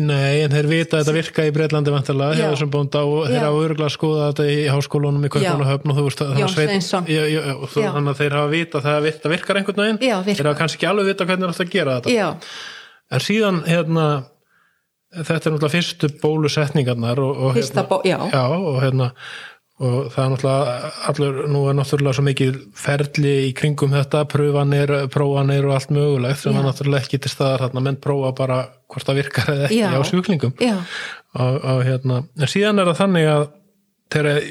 Nei, 0.07 0.45
en 0.45 0.53
þeir 0.55 0.69
vita 0.71 0.95
að 0.95 1.01
þetta 1.03 1.15
virka 1.17 1.47
í 1.49 1.53
Breitlandi 1.57 1.91
vantilega, 1.91 2.37
Já. 2.37 2.39
hjá 2.39 2.53
þessum 2.53 2.71
bónda 2.71 3.03
og 3.03 3.25
þeir 3.27 3.43
hafa 3.43 3.65
örgulega 3.65 3.89
að 3.89 3.95
skoða 3.97 4.29
þetta 4.29 4.47
í 4.47 4.59
háskólunum 4.71 5.27
í 5.27 5.31
Kaupanahöfn 5.35 5.93
og 5.93 5.99
þú 5.99 6.05
veist 6.07 6.23
þannig 7.75 8.13
að 8.15 8.23
þeir 8.23 8.37
hafa 8.39 8.53
vita 8.55 8.83
að 8.85 9.09
virka, 9.09 9.33
virkar 9.35 9.59
einhvern 9.59 9.83
veginn. 9.83 10.01
Þeir 10.31 10.51
hafa 10.53 10.61
kannski 10.63 10.79
ekki 10.79 10.91
alveg 10.93 11.11
vita 11.11 11.27
hvernig 11.27 11.49
er 11.49 11.65
að 11.67 11.75
gera 11.75 11.99
þetta. 11.99 12.15
Já, 12.15 12.29
en 13.11 13.27
síðan 13.27 13.61
hérna 13.67 14.07
þetta 15.15 15.39
er 15.39 15.55
náttúrulega 15.55 15.75
fyrstu 15.77 16.11
bólusetningarnar 16.23 17.21
og, 17.25 17.39
og, 17.49 17.55
hérna, 17.57 17.85
bó- 17.89 18.03
já. 18.05 18.19
og 18.21 18.83
hérna 18.83 19.13
og 19.79 20.09
það 20.11 20.25
er 20.25 20.31
náttúrulega 20.33 20.89
allur, 21.13 21.37
nú 21.55 21.61
er 21.71 21.77
náttúrulega 21.79 22.17
svo 22.19 22.25
mikið 22.27 22.57
ferli 22.75 23.35
í 23.47 23.53
kringum 23.55 23.93
þetta, 23.95 24.25
pröfanir, 24.33 24.93
prófanir 25.15 25.69
og 25.69 25.77
allt 25.77 25.93
mögulegt 25.95 26.43
sem 26.43 26.53
Já. 26.53 26.59
er 26.59 26.67
náttúrulega 26.67 27.05
ekki 27.07 27.21
til 27.23 27.31
staðar 27.31 27.63
þarna, 27.69 27.85
menn 27.87 28.01
prófa 28.03 28.33
bara 28.41 28.59
hvort 28.91 29.07
það 29.07 29.21
virkar 29.23 29.53
eða 29.55 29.69
ekki 29.69 29.79
Já. 29.79 29.89
á 29.95 30.01
sjúklingum 30.11 30.53
já, 30.59 30.75
og, 31.39 31.61
og 31.63 31.85
hérna, 31.87 32.19
en 32.43 32.51
síðan 32.51 32.83
er 32.83 32.91
það 32.91 33.01
þannig 33.05 33.31
að, 33.37 33.47
að 34.19 34.43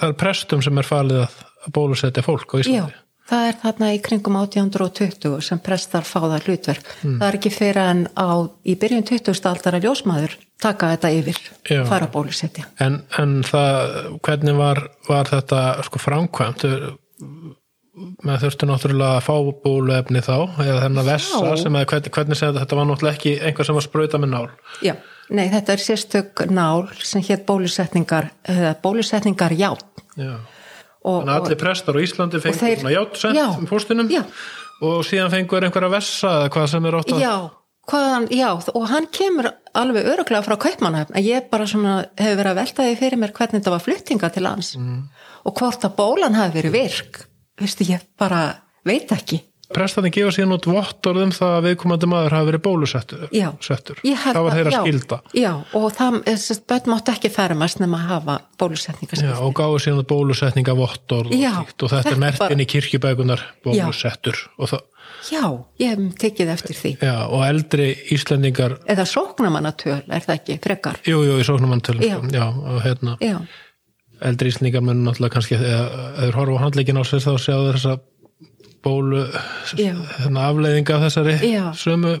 það 0.00 0.08
er 0.08 0.16
prestum 0.24 0.64
sem 0.64 0.80
er 0.80 0.88
falið 0.88 1.22
að, 1.26 1.38
bólusetja 1.76 2.24
fólk 2.24 2.56
á 2.56 2.56
já. 2.56 2.64
Íslandi 2.64 2.98
Það 3.30 3.46
er 3.46 3.58
þarna 3.62 3.88
í 3.94 3.98
kringum 4.02 4.36
1820 4.40 5.36
sem 5.46 5.60
prestar 5.62 6.06
fá 6.06 6.18
það 6.24 6.48
hlutverk. 6.48 6.88
Það 7.04 7.26
er 7.28 7.38
ekki 7.38 7.52
fyrir 7.54 7.78
en 7.84 8.00
á, 8.18 8.30
í 8.66 8.74
byrjun 8.80 9.06
20. 9.06 9.38
aldar 9.50 9.78
að 9.78 9.86
ljósmaður 9.86 10.34
taka 10.60 10.90
þetta 10.94 11.12
yfir, 11.14 11.38
Já. 11.70 11.84
fara 11.88 12.10
bólusetja. 12.10 12.66
En, 12.82 13.00
en 13.22 13.38
það, 13.46 13.94
hvernig 14.26 14.58
var, 14.58 14.82
var 15.06 15.30
þetta 15.30 15.62
sko 15.86 16.02
framkvæmt? 16.02 16.66
Með 18.24 18.44
þurftu 18.46 18.66
náttúrulega 18.68 19.16
að 19.18 19.24
fá 19.26 19.34
bóluefni 19.62 20.22
þá, 20.24 20.36
eða 20.64 20.82
þennan 20.86 21.08
vessa 21.10 21.56
sem 21.60 21.74
að 21.76 21.88
hvernig, 21.90 22.12
hvernig 22.16 22.38
segja 22.38 22.52
þetta, 22.52 22.62
þetta 22.64 22.78
var 22.78 22.86
náttúrulega 22.90 23.18
ekki 23.18 23.34
einhver 23.44 23.68
sem 23.68 23.76
var 23.76 23.86
sprauta 23.86 24.20
með 24.22 24.32
nál. 24.34 24.46
Já, 24.86 24.94
nei, 25.28 25.44
þetta 25.52 25.74
er 25.74 25.82
sérstök 25.84 26.46
nál 26.50 26.88
sem 26.98 27.24
hétt 27.28 27.44
bólusetningar, 27.46 28.30
bólusetningar 28.82 29.54
já. 29.58 29.74
Já. 30.16 30.32
Og, 31.00 31.22
Þannig 31.22 31.32
að 31.32 31.44
allir 31.46 31.56
prestar 31.62 31.96
á 31.96 32.00
Íslandi 32.04 32.40
fengur 32.44 32.76
svona 32.82 32.92
ját 32.92 33.16
sent 33.16 33.38
Já. 33.38 33.46
um 33.56 33.66
póstinum 33.70 34.10
Já. 34.12 34.20
og 34.84 34.98
síðan 35.08 35.30
fengur 35.32 35.64
einhverja 35.64 35.88
vessa 35.94 36.32
eða 36.42 36.50
hvað 36.52 36.66
sem 36.74 36.88
er 36.90 36.96
ótt 36.98 37.14
að... 37.14 37.22
Já, 37.24 37.34
hvaðan, 37.90 38.26
já, 38.36 38.48
og 38.76 38.84
hann 38.90 39.06
kemur 39.16 39.48
alveg 39.80 40.10
öruglega 40.12 40.44
frá 40.44 40.58
Kaupmannahöfn 40.60 41.16
en 41.16 41.24
ég 41.24 41.48
bara 41.50 41.66
svona 41.66 41.94
hefur 42.20 42.36
verið 42.42 42.50
að 42.52 42.60
velta 42.60 42.84
því 42.86 42.98
fyrir 43.00 43.18
mér 43.22 43.32
hvernig 43.38 43.58
þetta 43.62 43.72
var 43.76 43.84
fluttinga 43.86 44.30
til 44.34 44.44
lands 44.44 44.74
Mm. 44.76 45.00
og 45.48 45.54
hvort 45.56 45.88
að 45.88 45.96
bólan 45.96 46.36
hafi 46.36 46.58
verið 46.60 46.76
virk 46.76 47.22
veistu, 47.60 47.84
ég 47.88 48.04
bara 48.20 48.42
veit 48.84 49.08
ekki 49.16 49.40
Prestarnir 49.70 50.10
gefa 50.10 50.32
síðan 50.34 50.54
út 50.56 50.66
vottorð 50.66 51.22
um 51.22 51.32
það 51.34 51.52
að 51.56 51.66
viðkomandi 51.68 52.08
maður 52.10 52.34
hafi 52.34 52.48
verið 52.50 52.62
bólusettur. 52.64 53.28
Já. 53.30 53.48
Það 54.34 54.38
var 54.42 54.50
að- 54.50 54.56
þeirra 54.58 54.72
já, 54.74 54.80
skilda. 54.82 55.18
Já, 55.38 55.52
og 55.78 55.86
það, 55.94 56.16
þess 56.26 56.50
börn 56.72 56.90
mátt 56.90 57.10
ekki 57.14 57.30
fermast 57.30 57.78
nema 57.80 58.00
að 58.00 58.08
hafa 58.10 58.36
Já, 58.40 58.46
bólusetningarskildi 58.58 59.36
og 59.46 59.54
gáðu 59.54 59.78
síðan 59.84 60.02
út 60.02 60.10
bólusetninga 60.10 60.74
vottorð 60.74 61.30
og, 61.30 61.70
og 61.86 61.90
þetta 61.94 62.10
er 62.16 62.18
mertin 62.26 62.38
bara- 62.48 62.64
í 62.64 62.66
kirkjubækunar 62.74 63.40
bólusettur 63.64 64.36
það, 64.74 64.80
Já, 65.30 65.42
ég 65.78 65.88
hef 65.90 66.14
tekið 66.18 66.48
eftir 66.54 66.76
því. 66.76 66.90
Já, 67.02 67.16
og 67.28 67.42
eldri 67.44 67.94
Íslendingar 68.14 68.78
eða 68.88 69.04
sóknamannatöl, 69.06 70.02
er 70.08 70.20
það 70.24 70.34
ekki, 70.38 70.58
frekar? 70.64 70.96
Jú, 71.04 71.22
jú, 71.26 71.38
í 71.38 71.44
og 72.74 72.82
hérna, 72.82 73.16
Já, 73.20 73.38
eldri 74.22 74.48
Íslendingar 74.50 74.82
mun 74.82 75.04
náttúrulega 75.04 75.34
kannski, 75.36 75.58
eða 75.60 76.14
eða 76.24 76.34
horfa 76.38 76.56
á 76.56 76.62
handleikin 76.64 76.96
á 77.00 77.04
sér 77.04 77.20
þá 77.26 77.32
sjáðu 77.38 77.74
þessa 77.76 78.00
bólu 78.84 79.24
hérna, 79.74 80.46
afleiðinga 80.48 80.96
af 80.96 81.06
þessari 81.08 81.36
Já. 81.44 81.64
sömu 81.76 82.18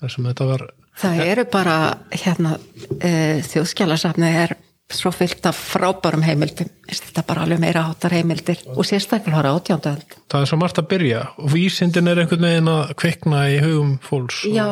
þar 0.00 0.14
sem 0.14 0.30
þetta 0.30 0.50
var 0.52 0.68
Það 1.00 1.20
eru 1.24 1.44
bara, 1.48 1.76
hérna, 2.12 2.58
e, 3.00 3.40
þjóðskjálasafni 3.48 4.32
er 4.42 4.56
svo 4.90 5.12
fyllt 5.14 5.46
af 5.46 5.54
frábærum 5.54 6.24
heimildum. 6.26 6.68
Þetta 6.90 7.22
er 7.22 7.26
bara 7.28 7.44
alveg 7.46 7.60
meira 7.62 7.84
áttar 7.86 8.14
heimildir 8.16 8.58
og 8.74 8.82
sérstaklega 8.84 9.38
har 9.38 9.48
átjándaöld. 9.52 10.16
það 10.28 10.40
er 10.42 10.50
svo 10.50 10.58
margt 10.58 10.80
að 10.82 10.88
byrja 10.90 11.20
og 11.38 11.52
vísindin 11.52 12.10
er 12.10 12.18
einhvern 12.18 12.46
veginn 12.48 12.68
að 12.72 12.94
kvikna 12.98 13.44
í 13.54 13.60
hugum 13.62 13.98
fólks 14.02 14.42
og, 14.46 14.56
Já, 14.58 14.68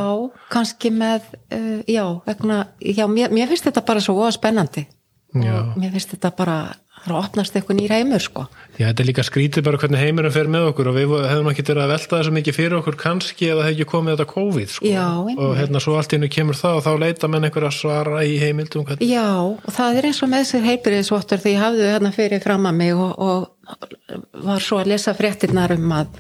kannski 0.51 0.91
með, 0.91 1.23
uh, 1.55 1.81
já, 1.87 2.05
vegna, 2.27 2.67
já, 2.83 3.07
mér, 3.07 3.31
mér 3.31 3.49
finnst 3.49 3.71
þetta 3.71 3.85
bara 3.87 4.03
svo 4.03 4.19
voða 4.19 4.35
spennandi. 4.35 4.87
Já. 4.89 4.98
Og 5.37 5.75
mér 5.77 5.91
finnst 5.93 6.15
þetta 6.15 6.31
bara, 6.39 6.55
það 6.97 7.09
er 7.09 7.13
að 7.13 7.19
opnast 7.21 7.57
eitthvað 7.59 7.77
nýr 7.77 7.93
heimur, 7.93 8.23
sko. 8.25 8.45
Já, 8.79 8.87
þetta 8.87 9.03
er 9.03 9.09
líka 9.11 9.25
skrítið 9.27 9.65
bara 9.67 9.81
hvernig 9.83 10.01
heimurinn 10.01 10.33
fer 10.33 10.49
með 10.49 10.69
okkur 10.71 10.89
og 10.89 10.97
við 10.97 11.13
hefum 11.29 11.51
ekki 11.53 11.65
verið 11.67 11.83
að 11.83 11.93
velta 11.93 12.21
þessu 12.21 12.33
mikið 12.39 12.57
fyrir 12.57 12.77
okkur 12.79 12.97
kannski 13.03 13.51
eða 13.53 13.67
hefði 13.67 13.77
ekki 13.77 13.89
komið 13.91 14.15
þetta 14.15 14.27
COVID 14.33 14.73
sko. 14.73 14.89
Já, 14.89 15.09
og 15.35 15.53
hérna 15.59 15.83
svo 15.85 15.97
allt 15.99 16.15
í 16.15 16.17
hennu 16.17 16.31
kemur 16.33 16.59
það 16.59 16.79
og 16.79 16.87
þá 16.87 16.91
leita 17.05 17.29
menn 17.29 17.49
einhver 17.49 17.69
að 17.69 17.77
svara 17.77 18.23
í 18.25 18.39
heimildum 18.41 18.87
hvernig. 18.89 19.13
Já, 19.13 19.29
og 19.45 19.77
það 19.77 20.01
er 20.01 20.09
eins 20.09 20.23
og 20.25 20.33
með 20.33 20.47
sér 20.49 20.65
heilbyrðisvottur 20.71 21.45
því 21.45 21.55
ég 21.55 21.65
hafði 21.67 21.91
hérna 21.93 22.15
fyrir 22.17 22.45
fram 22.45 22.71
að 22.71 22.79
mig 22.81 22.95
og, 22.97 23.13
og 23.29 24.47
var 24.49 24.65
svo 24.65 24.81
að 24.81 24.95
lesa 24.95 25.17
fréttinnar 25.19 25.77
um 25.77 25.93
að 25.99 26.17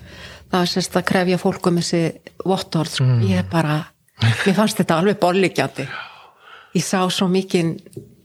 það 0.52 0.60
er 0.60 0.72
sérst 0.74 1.00
að 1.00 1.08
krefja 1.08 1.40
fólk 1.40 1.70
um 1.70 1.80
þessi 1.80 2.02
vottorð, 2.44 2.92
sko. 2.98 3.08
Mm. 3.08 3.24
ég 3.32 3.48
bara, 3.52 3.80
mér 4.20 4.56
fannst 4.56 4.80
þetta 4.80 5.00
alveg 5.00 5.20
bollikjandi. 5.22 5.88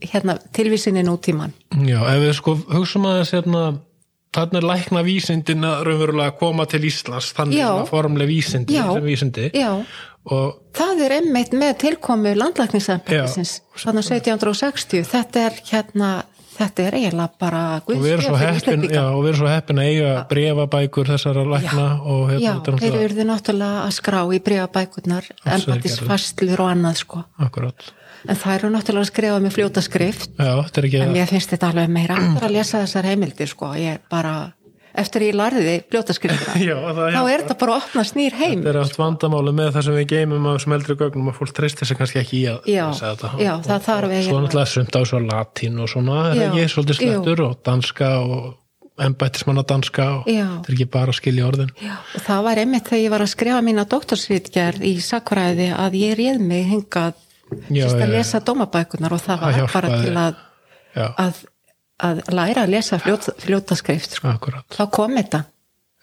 Hérna, 0.04 0.38
tilvísinni 0.52 1.04
nútíman. 1.06 1.54
Já, 1.88 2.00
ef 2.04 2.22
við 2.24 2.34
sko 2.38 2.56
hugsaum 2.74 3.06
að 3.08 3.20
þess 3.22 3.36
hérna 3.38 3.64
þannig 4.34 4.60
er 4.60 4.68
lækna 4.68 5.04
vísindin 5.06 5.68
að 5.68 5.86
raunverulega 5.88 6.36
koma 6.40 6.66
til 6.70 6.84
Íslands, 6.90 7.32
þannig 7.38 7.60
Já. 7.62 7.68
svona 7.70 7.88
formleg 7.90 8.30
vísindi, 8.30 8.78
Já. 8.78 8.86
vísindi 9.04 9.50
Já, 9.54 9.72
og 10.26 10.60
það 10.74 11.06
er 11.08 11.18
einmitt 11.20 11.56
með 11.58 11.74
tilkomu 11.86 12.34
landlækningsembætisins, 12.42 13.58
þannig 13.78 14.08
1760, 14.10 15.04
þetta 15.12 15.46
er 15.48 15.60
hérna, 15.70 16.12
þetta 16.58 16.88
er 16.88 16.98
eiginlega 17.00 17.40
bara 17.42 17.64
og 17.86 17.94
Íslendinga. 17.94 18.94
já, 18.94 19.06
og 19.12 19.24
við 19.24 19.32
erum 19.34 19.42
svo 19.42 19.52
heppin 19.54 19.82
að 19.82 19.90
eiga 19.92 20.14
brefabækur 20.30 21.12
þessara 21.14 21.48
lækna 21.54 21.88
og 22.02 22.24
hérna 22.32 22.46
Já, 22.46 22.54
er 22.54 22.64
þeir 22.64 22.78
náttúrulega 22.78 23.04
eruðu 23.08 23.28
náttúrulega 23.30 23.82
að 23.84 23.98
skrá 24.00 24.22
í 24.24 24.40
breyfabækurnar, 24.48 25.34
Alls 25.46 25.68
er 25.68 25.74
embættisfastlur 25.74 26.66
og 26.66 26.74
annað 26.74 27.04
sko. 27.06 27.26
akkurat 27.38 27.94
En 28.28 28.36
það 28.40 28.56
eru 28.58 28.70
náttúrulega 28.74 29.04
að 29.04 29.12
skrifa 29.12 29.40
með 29.44 29.56
fljóta 29.58 29.82
skrift, 29.84 30.30
Já, 30.40 30.54
ekki 30.64 31.00
en 31.04 31.12
mér 31.16 31.28
finnst 31.28 31.50
þetta 31.52 31.70
alveg 31.74 31.90
meira 31.92 32.16
aftur 32.20 32.46
að 32.48 32.54
lesa 32.58 32.84
þessar 32.86 33.08
heimildir 33.12 33.50
sko. 33.52 33.74
Ég 33.76 34.00
bara, 34.10 34.34
eftir 34.96 35.26
ég 35.28 35.36
larði 35.36 35.76
fljóta 35.92 36.16
skriftina, 36.16 36.56
Já, 36.70 36.78
það 36.80 37.18
þá 37.18 37.22
er 37.34 37.44
þetta 37.44 37.58
bara 37.64 37.76
að 37.76 37.82
opna 37.84 38.06
snýr 38.08 38.38
heim. 38.40 38.60
Þetta 38.64 38.72
er 38.74 38.80
allt 38.84 38.98
vandamáli 39.02 39.54
með 39.60 39.72
það 39.76 39.88
sem 39.90 39.98
við 40.00 40.08
geymum 40.14 40.48
af 40.48 40.58
þessum 40.60 40.76
eldri 40.78 40.98
gögnum 41.04 41.30
að 41.34 41.38
fólk 41.42 41.54
treystir 41.60 41.90
sig 41.92 42.00
kannski 42.00 42.22
ekki 42.24 42.40
í 42.40 42.48
að 42.54 42.72
Já, 42.72 42.86
þetta. 43.02 43.32
já, 43.44 43.54
það 43.68 43.88
þarf 43.90 44.08
og 44.08 44.16
eiginlega- 44.16 44.30
Svo 44.32 44.42
náttúrulega 44.46 44.74
sumt 44.78 44.96
á 44.96 45.02
svo 45.12 45.20
latín 45.28 45.80
og 45.84 45.90
svona, 45.92 46.20
er 46.32 46.36
Já, 46.40 46.48
ekki 46.52 46.68
svolítið 46.78 47.00
slettur 47.02 47.44
og 47.50 47.58
danska 47.68 48.12
og 48.24 48.52
embættismanna 49.04 49.64
danska 49.66 50.04
og 50.22 50.28
Já. 50.30 50.46
þetta 50.62 50.70
er 50.70 50.76
ekki 50.78 50.86
bara 50.94 51.10
að 51.12 51.18
skilja 51.18 51.48
orðin. 51.50 51.72
Já, 51.82 51.96
og 52.16 52.22
það 52.28 52.44
var 52.46 52.60
einmitt 52.62 52.86
þegar 52.88 53.02
ég 53.04 53.10
var 53.18 53.24
að 53.26 53.32
skrifa 53.34 53.62
mína 53.66 53.86
doktorsritgerð 53.90 54.84
í 54.86 54.92
sakfræði 55.02 55.72
að 55.74 55.98
ég 55.98 56.14
réð 56.20 56.44
mig 56.46 56.68
hingað 56.70 57.16
Já, 57.70 57.86
sérst 57.88 58.04
að 58.06 58.14
lesa 58.18 58.44
dómabækunar 58.48 59.16
og 59.16 59.24
það 59.24 59.40
Það 59.40 59.48
var 59.48 59.58
hjálpaði 59.60 59.74
bara 59.74 60.04
til 60.04 60.14
að, 60.24 60.44
að, 61.24 61.42
að 62.10 62.22
læra 62.40 62.66
að 62.68 62.74
lesa 62.76 63.00
fljóta, 63.04 63.36
fljóta 63.44 63.80
skrift 63.80 64.18
sko. 64.20 64.38
þá 64.74 64.84
kom 64.94 65.18
þetta. 65.20 65.44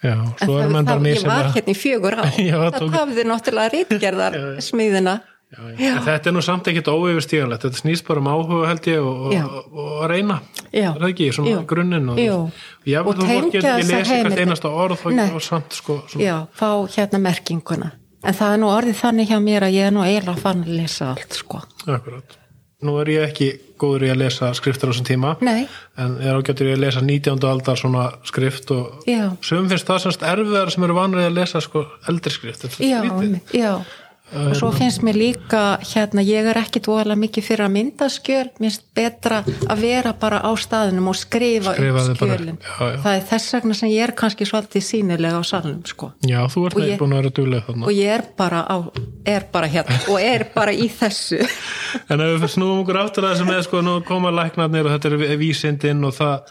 Já, 0.00 0.14
En 0.16 0.48
það, 0.48 0.70
bara 0.72 0.84
það, 0.88 1.08
ég 1.10 1.26
var 1.28 1.50
hérna 1.52 1.72
í 1.74 1.76
fjögur 1.76 2.14
á 2.20 2.24
Já, 2.40 2.54
það 2.56 2.78
það 2.78 2.94
hafði 2.96 3.24
náttúrulega 3.28 3.72
rítgerðar 3.74 4.38
smiðina 4.64 5.18
Já, 5.50 5.96
Þetta 6.06 6.30
er 6.30 6.34
nú 6.36 6.42
samt 6.46 6.68
ekkit 6.70 6.86
óyfirstíganlegt, 6.88 7.64
þetta 7.66 7.78
snýst 7.80 8.04
bara 8.06 8.22
um 8.22 8.28
áhuga 8.30 8.68
held 8.70 8.84
ég 8.86 9.00
og, 9.02 9.32
og, 9.34 9.56
og 9.74 9.88
að 10.04 10.12
reyna, 10.12 10.36
Já. 10.70 10.92
er 10.92 11.00
það 11.02 11.06
ekki, 11.08 11.26
svona 11.34 11.62
grunninn 11.72 12.12
og, 12.12 12.20
og 12.22 12.86
ég 12.86 13.10
Og 13.10 13.18
þú 13.18 13.26
fólk 13.32 13.56
þessar 13.56 13.82
lesið 13.82 14.28
hvert 14.28 14.42
einasta 14.44 14.70
orð 14.70 15.02
og 15.10 15.42
samt 15.42 15.74
sko, 15.74 15.96
svona, 16.06 16.22
já, 16.22 16.36
fá 16.54 16.68
hérna 16.94 17.20
merkinguna 17.26 17.90
en 18.22 18.36
það 18.36 18.52
er 18.54 18.60
nú 18.62 18.68
orðið 18.74 19.00
þannig 19.00 19.32
hjá 19.32 19.38
mér 19.44 19.66
að 19.66 19.76
ég 19.78 19.88
er 19.88 19.96
nú 19.96 20.04
eiginlega 20.04 20.44
fann 20.44 20.62
að 20.66 20.76
lesa 20.80 21.10
allt 21.14 21.40
sko 21.40 21.62
akkurat. 21.86 22.36
Nú 22.80 22.94
er 22.96 23.10
ég 23.12 23.26
ekki 23.28 23.50
góður 23.80 24.06
í 24.06 24.10
að 24.12 24.20
lesa 24.22 24.50
skriftir 24.56 24.88
á 24.88 24.90
þessum 24.92 25.08
tíma 25.08 25.34
Nei. 25.44 25.66
en 26.00 26.14
er 26.20 26.36
ágættur 26.36 26.70
í 26.70 26.74
að 26.76 26.84
lesa 26.86 27.02
19. 27.04 27.40
aldar 27.48 27.80
svona 27.80 28.06
skrift 28.28 28.72
og 28.72 29.02
sögum 29.44 29.68
finnst 29.72 29.88
það 29.88 30.04
semst 30.06 30.24
erfiðar 30.24 30.72
sem 30.72 30.86
eru 30.86 30.96
vanrið 30.96 31.28
að 31.28 31.36
lesa 31.40 31.64
sko 31.64 31.84
eldri 32.08 32.32
skrift 32.32 32.64
já, 32.80 33.00
já 33.52 33.72
og 34.30 34.54
svo 34.54 34.68
finnst 34.74 35.02
mér 35.02 35.16
líka 35.18 35.60
hérna, 35.82 36.22
ég 36.22 36.46
er 36.52 36.58
ekki 36.60 36.80
dvoðalega 36.84 37.18
mikið 37.24 37.46
fyrir 37.48 37.64
að 37.66 37.72
mynda 37.74 38.08
skjöl. 38.12 38.44
Mér 38.60 38.68
finnst 38.70 38.84
betra 38.94 39.40
að 39.66 39.82
vera 39.82 40.12
bara 40.20 40.38
á 40.46 40.50
staðinum 40.60 41.08
og 41.10 41.16
skrifa, 41.18 41.74
Skrifa 41.74 42.04
upp 42.12 42.20
skjölin. 42.22 42.58
já, 42.62 42.90
já. 42.94 42.96
það 43.02 43.16
er 43.16 43.26
þess 43.32 43.54
vegna 43.58 43.74
sem 43.80 43.88
ég 43.90 44.04
er 44.06 44.14
kannski 44.22 44.46
svolítið 44.46 44.86
sínilega 44.86 45.40
á 45.40 45.44
salnum 45.44 45.82
sko. 45.86 46.12
Já, 46.22 46.40
þú 46.52 46.66
ert 46.70 46.78
ég- 46.84 46.98
búin 47.02 47.12
að 47.16 47.22
vera 47.22 47.34
dugleg 47.40 47.66
þarna. 47.66 47.84
og 47.86 47.92
ég 47.92 48.14
er 48.18 48.24
bara, 48.36 48.62
á, 48.70 48.76
er 49.26 49.44
bara 49.52 49.66
hérna 49.66 50.00
og 50.08 50.20
er 50.20 50.46
bara 50.54 50.72
í 50.72 50.88
þessu. 50.88 51.40
En 52.10 52.20
ef 52.20 52.40
við 52.40 52.50
snúum 52.54 52.82
okkur 52.84 53.00
áttur 53.02 53.24
að 53.26 53.34
þessu 53.36 53.46
með 53.50 53.62
sko, 53.66 53.80
nú 53.82 54.00
koma 54.06 54.30
læknarnir 54.30 54.86
og 54.86 54.94
þetta 54.98 55.14
er 55.30 55.36
vísindin 55.40 56.04
og 56.06 56.14
það 56.14 56.42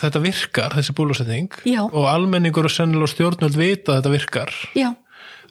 þetta 0.00 0.20
virkar, 0.24 0.72
þessi 0.74 0.94
bólusetning. 0.96 1.48
Já. 1.68 1.82
og 1.84 2.06
almenningur 2.10 2.64
og 2.66 2.72
sennilega 2.72 3.10
stjórnvöld 3.12 3.54
vita 3.58 3.92
að 3.92 3.98
þetta 4.00 4.12
virkar. 4.14 4.50
Já, 4.74 4.88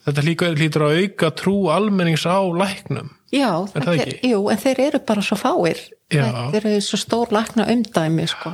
þetta 0.07 0.25
líka 0.27 0.51
lítur 0.53 0.87
að 0.87 0.97
auka 1.03 1.31
trú 1.39 1.57
almennings 1.73 2.25
á 2.27 2.39
læknum 2.43 3.11
já 3.33 3.49
Er 3.73 3.85
það 3.87 3.99
ekki? 4.05 4.31
jú, 4.33 4.41
en 4.53 4.57
þeir 4.63 4.79
eru 4.87 5.03
bara 5.07 5.21
svo 5.25 5.37
fáir 5.39 5.79
Já. 6.13 6.27
þeir 6.53 6.65
eru 6.65 6.81
svo 6.85 6.99
stór 7.01 7.31
lakna 7.33 7.65
umdæmi 7.73 8.27
sko. 8.29 8.53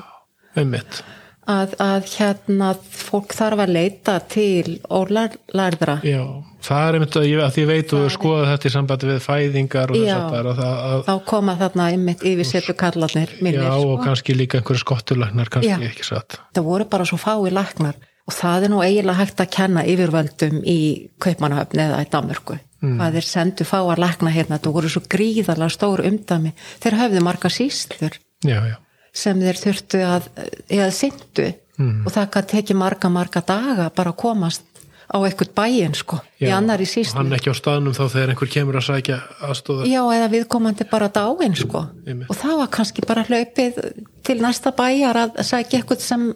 um 0.55 0.69
mitt 0.71 1.01
að, 1.49 1.73
að 1.81 2.05
hérna 2.19 2.67
fólk 2.93 3.33
þarf 3.33 3.63
að 3.65 3.71
leita 3.73 4.19
til 4.29 4.77
ólærðra 4.85 5.95
Já, 6.05 6.21
það 6.65 6.83
er 6.85 6.97
einmitt 6.99 7.17
að 7.17 7.25
ég, 7.25 7.41
að 7.41 7.57
ég 7.61 7.69
veit 7.71 7.93
og 7.97 8.05
skoða 8.13 8.51
þetta 8.51 8.69
í 8.69 8.73
sambandi 8.75 9.09
við 9.09 9.21
fæðingar 9.25 9.93
og 9.93 9.97
þess 9.97 10.11
Já. 10.11 10.17
að 10.19 10.29
það 10.29 10.39
er 10.39 10.49
að, 10.51 10.61
að, 10.91 11.01
þá 11.07 11.15
koma 11.31 11.55
þarna 11.63 11.87
einmitt 11.95 12.25
yfirsetu 12.31 12.75
kallarnir 12.79 13.33
minnir, 13.41 13.65
já, 13.65 13.73
og 13.73 13.95
sko. 13.95 14.03
kannski 14.05 14.37
líka 14.37 14.61
einhverju 14.61 14.83
skottulæknar, 14.85 15.49
kannski 15.55 15.73
Já. 15.73 15.89
ekki 15.89 16.05
satt 16.07 16.37
það 16.53 16.69
voru 16.69 16.87
bara 16.93 17.09
svo 17.09 17.19
fái 17.19 17.49
laknar 17.55 17.97
og 18.29 18.35
það 18.37 18.67
er 18.67 18.73
nú 18.73 18.81
eiginlega 18.85 19.19
hægt 19.23 19.43
að 19.43 19.53
kenna 19.57 19.85
yfirvöldum 19.89 20.59
í 20.63 20.79
Kaupmannahöfn 21.25 21.81
eða 21.85 22.01
í 22.05 22.09
Danmörku 22.13 22.59
mm. 22.59 22.97
hvað 22.99 23.17
þeir 23.17 23.29
sendu 23.29 23.67
fá 23.67 23.79
að 23.81 24.03
lakna 24.05 24.33
hérna 24.35 24.59
það 24.61 24.77
voru 24.77 24.91
svo 24.93 25.01
gríðarlega 25.09 25.75
stór 25.75 26.05
umdæmi 26.09 26.53
þeir 26.83 26.99
höfðu 27.01 27.25
marga 27.25 27.51
síslur 27.53 28.19
Já, 28.45 28.59
já, 28.69 28.77
sem 29.11 29.41
þeir 29.41 29.57
þurftu 29.65 30.05
að 30.05 30.29
eða 30.69 30.93
syndu 30.95 31.49
Mm. 31.79 32.03
og 32.03 32.11
það 32.11 32.25
kann 32.33 32.47
tekið 32.51 32.75
marga 32.75 33.07
marga 33.07 33.39
daga 33.47 33.85
bara 33.95 34.11
að 34.11 34.17
komast 34.19 34.65
á 35.07 35.15
eitthvað 35.23 35.53
bæin 35.55 35.93
sko 35.95 36.17
í 36.35 36.49
já. 36.49 36.57
annari 36.57 36.83
Og 36.83 36.91
síslu 36.91 37.15
Hann 37.21 37.31
ekki 37.37 37.53
á 37.53 37.55
staðnum 37.55 37.95
þá 37.95 38.01
þegar 38.11 38.33
einhver 38.33 38.51
kemur 38.51 38.77
að 38.81 38.85
sækja 38.89 39.19
aðstóða 39.47 39.87
Já, 39.87 40.01
eða 40.17 40.27
viðkomandi 40.33 40.87
bara 40.91 41.07
dáin 41.07 41.55
sko 41.55 41.85
Einmitt. 42.03 42.27
og 42.27 42.35
það 42.35 42.57
var 42.59 42.71
kannski 42.75 43.05
bara 43.07 43.23
hlaupið 43.29 43.79
til 44.27 44.37
næsta 44.43 44.73
bæjar 44.75 45.21
að 45.23 45.39
sækja 45.39 45.79
eitthvað 45.79 46.03
sem 46.03 46.27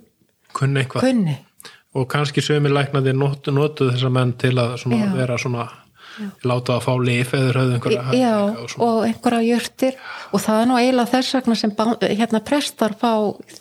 kunni 0.56 0.86
kunni 0.88 1.36
og 1.94 2.08
kannski 2.10 2.42
sömur 2.42 2.74
læknandi 2.74 3.14
notu, 3.14 3.54
notuð 3.54 3.94
þessa 3.94 4.12
menn 4.14 4.34
til 4.42 4.56
að 4.58 4.78
svona, 4.82 5.02
Já. 5.06 5.16
vera 5.18 5.38
svona 5.42 5.68
láta 6.46 6.78
að 6.78 6.86
fá 6.86 6.94
lif 7.02 7.34
eða 7.34 7.54
höfðu 7.58 7.76
einhverja 7.78 8.18
Já, 8.18 8.34
og 8.44 8.76
og 8.86 9.02
einhverja 9.08 9.42
jurtir 9.48 10.00
og 10.32 10.44
það 10.44 10.62
er 10.62 10.70
nú 10.70 10.78
eiginlega 10.80 11.14
þess 11.16 11.36
vegna 11.40 11.58
sem 11.58 11.76
hérna 12.04 12.42
prestar 12.46 12.96
fá 13.00 13.12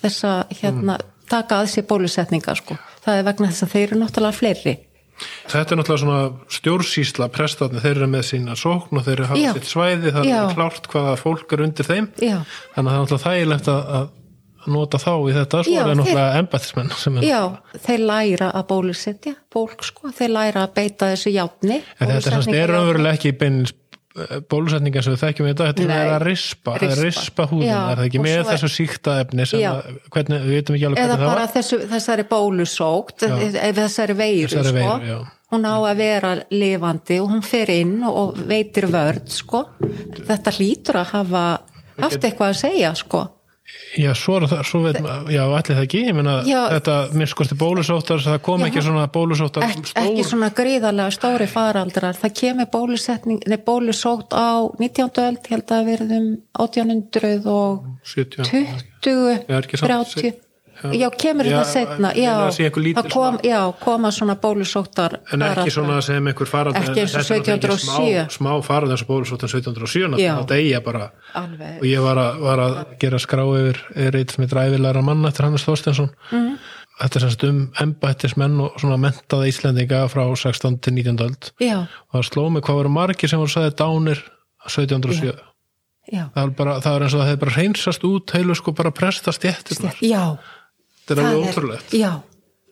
þessa 0.03 0.33
hérna 0.53 0.99
taka 1.33 1.63
að 1.63 1.71
sér 1.73 1.87
bólusetninga 1.89 2.57
sko. 2.59 2.77
það 3.05 3.21
er 3.21 3.29
vegna 3.31 3.53
þess 3.53 3.67
að 3.67 3.77
þeir 3.77 3.87
eru 3.89 4.01
náttúrulega 4.03 4.41
fleiri 4.41 4.79
Þetta 5.23 5.75
er 5.75 5.79
náttúrulega 5.79 6.03
svona 6.03 6.23
stjórnsýsla 6.51 7.29
prestarnir, 7.31 7.83
þeir 7.85 8.01
eru 8.01 8.09
með 8.11 8.25
sína 8.27 8.57
sókn 8.59 8.99
og 8.99 9.05
þeir 9.07 9.21
eru 9.21 9.29
hafa 9.31 9.43
Já. 9.43 9.53
sitt 9.55 9.69
svæði, 9.71 10.11
það 10.17 10.27
Já. 10.27 10.39
er 10.41 10.57
klárt 10.57 10.89
hvaða 10.91 11.13
fólk 11.21 11.53
er 11.55 11.63
undir 11.69 11.87
þeim 11.87 12.09
Já, 12.19 12.39
þannig 12.75 12.89
að 12.89 12.89
það 12.89 12.97
er 12.97 13.05
náttúrulega 13.05 13.27
þægilegt 13.29 13.71
að 13.73 14.09
nota 14.67 14.99
þá 15.03 15.13
í 15.29 15.35
þetta, 15.37 15.63
svo 15.67 15.73
Já, 15.73 15.81
er 15.81 15.89
það 15.89 16.01
náttúrulega 16.01 17.23
er, 17.23 17.29
já, 17.29 17.41
þeir 17.87 18.05
læra 18.13 18.51
að 18.53 18.67
bólusetja 18.71 19.35
fólk 19.53 19.87
sko, 19.87 20.13
þeir 20.19 20.35
læra 20.37 20.67
að 20.67 20.75
beita 20.79 21.13
þessu 21.13 21.35
játni 21.35 21.79
en 21.99 22.13
þetta 22.17 22.37
er 22.43 22.61
er 22.63 22.75
raunverulega 22.77 23.19
ekki 23.19 23.35
beinins 23.41 23.75
bólusetninga 24.51 25.03
sem 25.05 25.15
við 25.15 25.23
þekkjum 25.23 25.47
í 25.47 25.53
þetta, 25.53 25.67
þetta 25.71 25.85
Nei. 25.89 25.97
er 25.97 26.11
að 26.13 26.25
rispa, 26.27 26.75
rispa. 26.77 26.89
Rispa. 27.01 27.05
rispa 27.07 27.47
húðin, 27.49 27.69
Já, 27.71 27.79
er 27.93 28.01
það 28.01 28.09
ekki 28.09 28.21
með 28.23 28.35
er- 28.37 28.49
þessu 28.51 28.71
síkta 28.75 29.15
efni 29.23 29.47
sem 29.49 29.63
Já. 29.63 29.69
að, 29.73 30.01
hvernig, 30.13 30.43
við 30.45 30.57
veitum 30.59 30.77
ekki 30.77 30.89
alveg 30.89 31.03
eða 31.03 31.07
hvernig 31.07 31.23
það 31.23 31.33
bara 31.33 31.47
var 31.47 31.55
þessu, 31.55 31.79
þessari 31.93 32.27
bólusókt 32.29 33.27
ef 33.29 33.79
þessari 33.79 34.17
veiru 34.19 34.51
Þessari 34.53 34.69
sko. 34.69 34.97
veiru, 34.99 35.09
já. 35.09 35.19
hún 35.53 35.65
á 35.65 35.75
að 35.81 35.97
vera 36.03 36.33
lifandi 36.53 37.21
og 37.23 37.31
hún 37.33 37.43
fer 37.43 37.71
inn 37.71 38.03
og 38.05 38.37
veitir 38.53 38.89
vörð 38.93 39.29
sko. 39.33 39.65
þetta 40.29 40.57
hlýtur 40.59 41.01
að 41.01 41.13
hafa 41.17 41.45
haft 42.03 42.21
eitthvað 42.25 42.53
að 42.53 42.61
segja 42.67 42.95
sko. 42.95 43.25
Já, 43.93 44.15
svo 44.17 44.39
svo 44.65 44.81
veit 44.87 44.99
maður, 45.05 45.31
já, 45.35 45.43
allir 45.45 45.77
það 45.77 45.83
ekki, 45.85 45.99
ég 46.09 46.15
meina, 46.17 46.35
Já. 46.49 46.61
þetta, 46.73 46.95
minnst 47.13 47.37
kosti 47.37 47.57
bólusóttar, 47.61 48.23
það 48.25 48.39
kom 48.47 48.63
Já. 48.65 48.67
ekki 48.71 48.85
svona 48.87 49.03
bólusóttar 49.13 49.67
Ek, 49.67 49.91
ekki 50.01 50.25
svona 50.25 50.49
gríðarlega 50.57 51.13
stóri 51.13 51.49
faraldrar 51.51 52.17
það 52.17 52.33
kemur 52.41 52.71
bólusetning 52.73 53.45
nei, 53.53 53.59
bólusótt 53.67 54.33
á 54.33 54.65
19. 54.81 55.11
öld 55.27 55.51
held 55.53 55.75
að 55.77 55.91
verðum 55.91 56.31
1800 56.57 57.45
og 57.53 57.85
70, 58.15 58.49
20, 59.05 59.45
Já, 59.45 59.59
er 59.59 59.61
ekki 59.69 59.83
samt- 59.83 60.17
30 60.17 60.41
já, 60.91 61.09
kemur 61.15 61.47
Já, 61.47 61.57
þetta 61.59 61.71
setna 61.71 62.11
ég 62.17 62.25
já, 62.27 62.35
það 62.97 63.09
kom, 63.13 63.39
koma 63.81 64.11
svona 64.15 64.37
bólusóttar 64.41 65.19
en 65.33 65.45
ekki 65.47 65.73
svona 65.75 66.01
sem 66.05 66.27
einhver 66.31 66.51
farald 66.51 66.79
Ekki 66.81 67.05
eins 67.05 67.15
og 67.17 67.27
1707. 67.27 67.79
smá, 67.85 68.33
smá 68.35 68.51
farald 68.67 68.95
eins 68.95 69.05
og 69.05 69.11
bólusóttar 69.13 69.51
1707 69.53 70.21
Já. 70.23 70.35
þetta 70.41 70.59
eigi 70.59 70.81
bara 70.85 71.09
Alveg. 71.39 71.79
og 71.79 71.87
ég 71.89 72.05
var 72.05 72.23
að, 72.23 72.43
var 72.47 72.65
að 72.67 72.77
gera 73.03 73.23
skrá 73.23 73.45
yfir 73.47 73.83
reyt 74.17 74.35
sem 74.35 74.47
er 74.47 74.53
dræfilegra 74.53 75.05
mann 75.07 75.29
eftir 75.29 75.47
Hannes 75.47 75.67
Þorstensson 75.69 76.11
mm. 76.33 76.51
þetta 77.05 77.21
er 77.21 77.27
semst 77.27 77.47
um 77.49 77.63
embættismenn 77.85 78.59
og 78.67 78.83
svona 78.83 78.99
mentaða 79.03 79.49
Íslendinga 79.53 80.05
frá 80.13 80.25
16 80.27 80.81
til 80.83 80.99
19. 80.99 81.23
öld 81.29 81.53
og 81.71 82.19
það 82.19 82.29
sló 82.33 82.49
mig 82.51 82.67
hvað 82.67 82.83
voru 82.83 82.95
margir 82.99 83.33
sem 83.33 83.43
voru 83.43 83.55
sagði 83.55 83.77
dánir 83.79 84.27
1707 84.67 85.33
já, 86.11 86.27
það 86.35 86.43
er, 86.43 86.57
bara, 86.59 86.81
það 86.83 86.97
er 86.97 87.05
eins 87.07 87.15
og 87.15 87.23
það 87.23 87.31
hefði 87.31 87.43
bara 87.45 87.55
hreinsast 87.57 88.05
út 88.09 88.35
heilu 88.37 88.57
sko 88.59 88.75
bara 88.79 88.93
prestast 88.95 89.47
jættirnar 89.47 90.03
já 90.03 90.25
þetta 91.07 91.21
er 91.21 91.27
alveg 91.27 91.49
ótrúlegt. 91.51 91.95
já, 91.97 92.13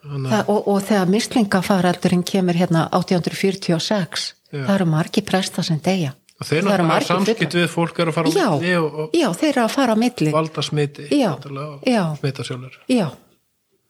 það, 0.02 0.42
og, 0.48 0.68
og 0.68 0.82
þegar 0.88 1.12
mislingafaraldurinn 1.14 2.24
kemur 2.26 2.58
hérna 2.58 2.86
1846 2.96 4.34
Já. 4.50 4.64
það 4.66 4.74
eru 4.74 4.86
margi 4.90 5.22
presta 5.22 5.62
sem 5.62 5.78
deyja. 5.82 6.14
Og 6.40 6.46
þeir 6.48 6.70
eru 6.72 6.84
margir 6.88 7.06
samskipt 7.06 7.54
við 7.54 7.66
fólk 7.70 7.98
er 8.00 8.10
að 8.10 8.16
fara 8.16 8.30
á 8.30 8.32
Já. 8.32 8.46
milli 8.56 8.76
og, 8.80 8.94
og 9.04 9.14
já, 9.14 9.26
þeir 9.36 9.50
eru 9.50 9.62
að 9.62 9.74
fara 9.74 9.92
á 9.94 9.98
milli. 10.00 10.30
valda 10.32 10.62
smiti 10.64 11.08
smita 11.10 12.46
sjálfur 12.48 12.78
já, 12.88 13.10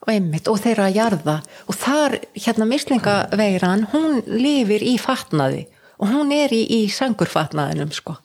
og 0.00 0.11
einmitt 0.11 0.48
og 0.50 0.59
þeir 0.59 0.72
eru 0.74 0.87
að 0.88 0.96
jarða. 0.98 1.37
Og 1.68 1.79
þar, 1.79 2.16
hérna 2.35 2.66
mislingaveiran 2.66 3.87
hún 3.92 4.18
lifir 4.26 4.83
í 4.83 4.96
fatnaði. 4.98 5.66
Og 6.00 6.09
hún 6.09 6.33
er 6.33 6.53
í, 6.57 6.64
í 6.64 6.88
sangurfatnaðinum 6.88 7.92
sko. 7.92 8.16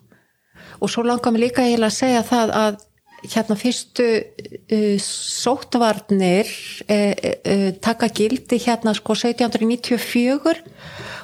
Og 0.80 0.92
svo 0.92 1.04
langar 1.04 1.34
mér 1.36 1.50
líka 1.50 1.66
að 1.68 1.92
segja 1.92 2.24
það 2.24 2.54
að 2.56 2.78
hérna 3.24 3.58
fyrstu 3.60 4.06
uh, 4.06 4.98
sóttvarnir 5.02 6.50
uh, 6.50 7.14
uh, 7.16 7.70
taka 7.84 8.10
gildi 8.14 8.60
hérna 8.66 8.94
sko 8.98 9.16
1794 9.18 10.56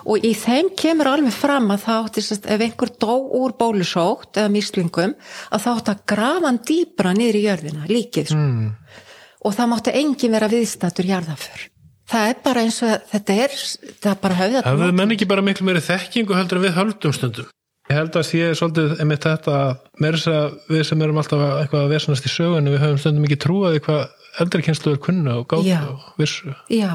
og 0.10 0.25
í 0.25 0.32
þeim 0.38 0.71
kemur 0.77 1.12
alveg 1.12 1.36
fram 1.36 1.69
að 1.73 1.84
það 1.86 2.06
átti 2.06 2.25
sérst, 2.25 2.47
ef 2.49 2.65
einhver 2.65 2.93
dó 3.01 3.13
úr 3.41 3.56
bólusótt 3.60 4.39
eða 4.41 4.54
mislingum 4.54 5.13
að 5.51 5.65
það 5.65 5.82
átti 5.82 5.93
að 5.95 6.06
grafa 6.13 6.47
hann 6.47 6.63
dýbra 6.71 7.13
niður 7.17 7.38
í 7.41 7.45
jörðina, 7.45 7.86
líkið 7.91 8.34
sko. 8.34 8.39
mm. 8.39 8.97
og 9.45 9.60
það 9.60 9.71
mátti 9.75 9.95
engin 10.01 10.36
vera 10.38 10.51
viðstættur 10.51 11.12
jarðaför 11.12 11.69
það 12.12 12.27
er 12.34 12.43
bara 12.43 12.65
eins 12.65 12.82
og 12.86 13.10
þetta 13.12 13.39
er 13.45 13.58
það 14.01 14.12
er 14.13 14.21
bara 14.25 14.39
höfða 14.41 14.63
hafðu 14.67 14.93
menn 14.99 15.15
ekki 15.15 15.30
bara 15.30 15.45
miklu 15.45 15.67
meiri 15.67 15.84
þekkingu 15.86 16.38
heldur 16.38 16.60
en 16.60 16.65
við 16.65 16.77
höldum 16.80 17.15
stundum 17.15 17.51
ég 17.91 17.97
held 17.99 18.15
að 18.17 18.25
sé 18.30 18.47
svolítið 18.58 18.93
einmitt 19.04 19.25
þetta 19.27 19.54
að 19.60 19.71
meira 20.01 20.17
þess 20.17 20.32
að 20.32 20.56
við 20.71 20.84
sem 20.89 21.01
erum 21.06 21.19
alltaf 21.21 21.43
að- 21.45 21.58
eitthvað 21.65 21.84
að 21.86 21.93
vesenast 21.95 22.27
í 22.30 22.32
sögunni 22.32 22.73
við 22.73 22.84
höfum 22.86 22.99
stundum 23.04 23.27
ekki 23.27 23.39
trúaði 23.45 23.82
hvað 23.84 24.01
eldri 24.41 24.63
kynsluður 24.67 25.01
kunna 25.08 25.36
og 25.41 25.47
gátt 25.51 25.67
og 25.91 26.06
vissu 26.21 26.56
Já, 26.71 26.91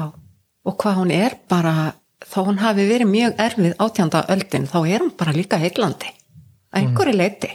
og 0.65 0.77
hvað 0.81 0.99
hún 1.03 1.11
er 1.13 1.37
bara, 1.49 1.93
þó 2.25 2.39
hún 2.49 2.57
hafi 2.63 2.87
verið 2.89 3.11
mjög 3.13 3.37
erfið 3.45 3.75
átjánda 3.77 4.23
öldin, 4.33 4.65
þá 4.67 4.77
er 4.89 4.99
hún 5.05 5.13
bara 5.17 5.35
líka 5.37 5.59
heillandi, 5.61 6.09
að 6.73 6.81
einhverju 6.81 7.13
leiti. 7.15 7.51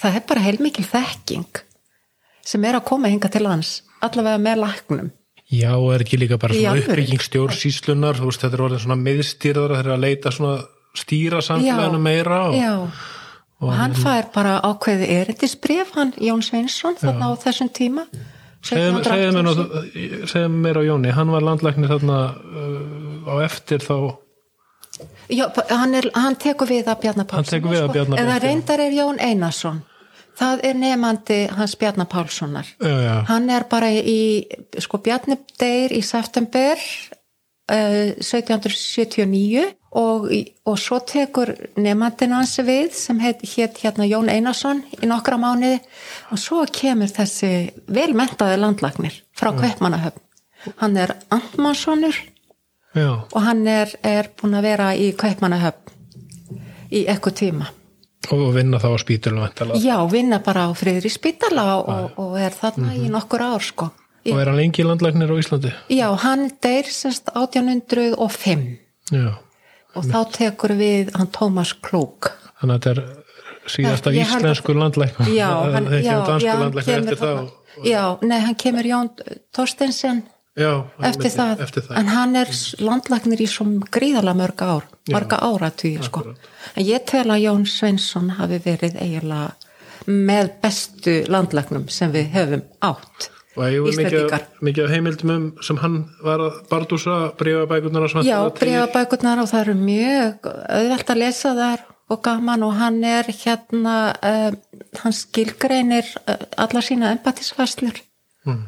Það 0.00 0.16
er 0.18 0.24
bara 0.28 0.40
heilmikil 0.46 0.84
þekking 0.86 1.60
sem 2.44 2.64
er 2.68 2.76
að 2.78 2.84
koma 2.88 3.08
hinga 3.08 3.28
til 3.32 3.46
hans, 3.48 3.82
allavega 4.04 4.38
með 4.42 4.58
laknum. 4.62 5.10
Já, 5.54 5.74
og 5.76 5.90
er 5.94 6.02
ekki 6.04 6.18
líka 6.18 6.38
bara 6.40 6.54
svona 6.56 6.72
alvöru? 6.74 6.92
uppbygging 7.02 7.22
stjórnsýslunar, 7.24 8.16
þú 8.18 8.30
veist, 8.30 8.40
þetta 8.42 8.56
er 8.58 8.64
orðin 8.64 8.82
svona 8.84 8.96
miðstýrðara 9.04 9.78
þegar 9.80 9.94
að 9.98 10.02
leita 10.06 10.32
svona 10.34 10.54
stýra 10.94 11.40
samfélaginu 11.42 12.00
meira 12.02 12.40
og, 12.48 12.54
Já, 12.58 12.72
og, 13.60 13.72
hann 13.74 13.94
fær 13.98 14.28
bara 14.34 14.60
ákveði 14.62 15.08
erindisbref, 15.20 15.94
hann 15.98 16.12
Jón 16.20 16.42
Sveinsson, 16.46 16.96
þarna 17.00 17.30
á 17.30 17.38
þessum 17.42 17.70
tíma. 17.74 18.06
segðu 18.64 18.92
mér, 18.96 19.08
1780. 19.08 19.42
nú- 19.44 20.28
segðu 20.30 20.48
mér 20.64 20.78
á 20.78 20.82
Jóni, 20.88 21.10
hann 21.12 21.30
var 21.34 21.42
landlæknir 21.42 21.90
þarna 21.90 22.18
uh, 22.34 23.32
á 23.32 23.34
eftir 23.44 23.78
þá 23.84 24.16
Já, 25.28 25.48
hann, 25.70 25.94
er, 25.98 26.06
hann 26.14 26.36
tekur 26.38 26.68
við 26.70 26.86
að 26.86 27.00
Bjarnar 27.02 27.26
Pálsson. 27.26 27.42
Hann 27.42 27.50
tekur 27.50 27.72
við 27.74 27.82
af 27.82 27.92
Bjarna 27.92 28.18
Eða 28.20 28.36
reyndar 28.44 28.78
er 28.84 28.92
Jón 28.94 29.18
Einarsson. 29.18 29.80
Það 30.38 30.60
er 30.68 30.74
nefandi 30.78 31.38
hans 31.50 31.74
Bjarnar 31.80 32.06
Pálssonar. 32.10 32.66
já, 32.78 32.94
já, 33.02 33.14
Hann 33.26 33.50
er 33.50 33.64
bara 33.70 33.88
í, 33.90 34.46
sko 34.78 34.98
Bjarni 35.02 35.38
deyr 35.58 35.90
í 35.94 36.02
september 36.06 36.78
uh, 36.78 38.14
1779 38.22 39.64
og, 39.94 40.26
og 40.66 40.76
svo 40.80 40.98
tekur 41.06 41.52
nefandinn 41.78 42.34
hans 42.34 42.56
við 42.66 42.92
sem 42.98 43.20
heit, 43.22 43.44
hétt 43.54 43.78
hérna 43.84 44.06
Jón 44.08 44.30
Einarsson 44.32 44.82
í 45.00 45.08
nokkra 45.10 45.38
mánuði 45.40 45.78
og 46.34 46.40
svo 46.42 46.64
kemur 46.66 47.12
þessi 47.14 47.52
velmentaði 47.86 48.58
landlagnir 48.60 49.20
frá 49.38 49.52
Kaupmannahöfn. 49.54 50.20
Hann 50.80 50.96
er 50.96 51.14
Antmannssonur 51.34 52.16
og 52.96 53.40
hann 53.42 53.66
er, 53.68 53.90
er 54.02 54.30
búin 54.38 54.58
að 54.58 54.68
vera 54.68 54.92
í 54.98 55.12
Kaupmannahöfn 55.18 55.92
í 56.94 57.06
eitthvað 57.10 57.40
tíma. 57.40 57.70
og 58.30 58.54
vinna 58.54 58.78
þá 58.80 58.88
á 58.88 58.96
væntanlega. 58.96 59.80
Já, 59.82 59.96
vinna 60.10 60.38
bara 60.40 60.68
á 60.68 60.70
friðri 60.72 61.10
spítala 61.12 61.76
og, 61.76 62.16
og 62.16 62.38
er 62.40 62.54
þarna 62.56 62.94
í 62.96 63.10
nokkur 63.12 63.42
ár 63.42 63.62
sko. 63.62 63.90
og 64.24 64.40
er 64.40 64.48
hann 64.48 64.56
lengi 64.56 64.84
landlæknir 64.84 65.28
á 65.28 65.36
Íslandi 65.36 65.72
Já, 65.92 66.08
hann 66.16 66.48
deyr 66.62 66.88
sérst 66.88 67.28
1805 67.34 68.78
já, 69.12 69.36
og 69.94 70.04
þá 70.04 70.18
tekur 70.32 70.74
við 70.78 71.12
hann 71.16 71.30
Tómas 71.34 71.72
Klúk. 71.80 72.32
þannig 72.60 72.74
að 72.74 72.80
þetta 72.84 72.90
er 72.94 73.82
held 73.88 74.06
að- 74.06 74.20
íslensku 74.24 74.74
landlæknir. 74.76 75.28
Já, 75.34 75.48
hann, 75.72 75.86
já, 75.90 76.00
já, 76.04 76.54
hann 76.54 76.72
kemur 76.72 77.22
og- 77.22 77.52
Já, 77.84 78.18
nei, 78.22 78.38
hann 78.40 78.54
kemur 78.54 78.84
Jón 78.86 79.08
Þorstensen 79.56 80.22
já, 80.56 80.84
eftir 81.02 81.30
það, 81.30 81.60
eftir 81.60 81.82
það. 81.82 81.96
en 81.98 82.06
hann 82.06 82.36
er 82.36 82.46
landlæknir 82.78 83.40
í 83.42 83.48
svo 83.50 83.64
gríðalega 83.90 84.36
mörg 84.38 84.62
ár 84.62 84.82
marga 85.10 85.36
áratugir 85.42 86.04
sko. 86.04 86.34
En 86.76 86.84
ég 86.86 87.04
tel 87.06 87.24
að 87.26 87.42
Jón 87.42 87.66
Sveinsson 87.66 88.30
hafi 88.38 88.58
verið 88.62 88.94
eiginlega 89.00 89.52
með 90.06 90.50
bestu 90.62 91.24
landlæknum 91.26 91.88
sem 91.90 92.12
við 92.12 92.30
höfum 92.32 92.62
átt 92.82 93.30
og 93.54 93.64
ég 93.70 93.82
var 93.84 93.98
mikið, 94.00 94.36
mikið 94.66 94.92
heimildum 94.92 95.32
um 95.34 95.48
sem 95.62 95.78
hann 95.82 95.98
var 96.24 96.42
að 96.42 96.60
bardúsa 96.70 97.16
breyfabækurnar 97.38 98.06
og 98.06 98.10
svona? 98.12 98.26
Já, 98.26 98.38
breyfabækurnar 98.58 99.42
og 99.44 99.50
það 99.50 99.64
eru 99.66 99.74
mjög 99.80 100.48
auðvelt 100.50 101.12
að 101.14 101.20
lesa 101.22 101.54
þar 101.58 101.84
og 102.12 102.22
gaman 102.26 102.66
og 102.66 102.74
hann 102.76 102.98
er 103.08 103.30
hérna 103.30 103.96
uh, 104.18 104.50
hann 105.00 105.14
skilgreinir 105.16 106.10
uh, 106.26 106.36
alla 106.66 106.82
sína 106.84 107.14
empatisfæslur 107.16 108.02
Mm. 108.44 108.66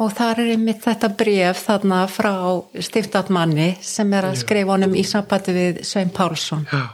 og 0.00 0.12
þar 0.16 0.38
er 0.40 0.50
einmitt 0.54 0.78
þetta 0.80 1.10
bref 1.12 1.58
þarna 1.66 1.98
frá 2.08 2.30
stiftatmanni 2.86 3.66
sem 3.84 4.14
er 4.16 4.30
að 4.30 4.38
skrifa 4.40 4.72
honum 4.72 4.94
í 4.96 5.02
sambandi 5.04 5.52
við 5.52 5.82
Svein 5.84 6.08
Pálsson. 6.08 6.62
Já, 6.72 6.86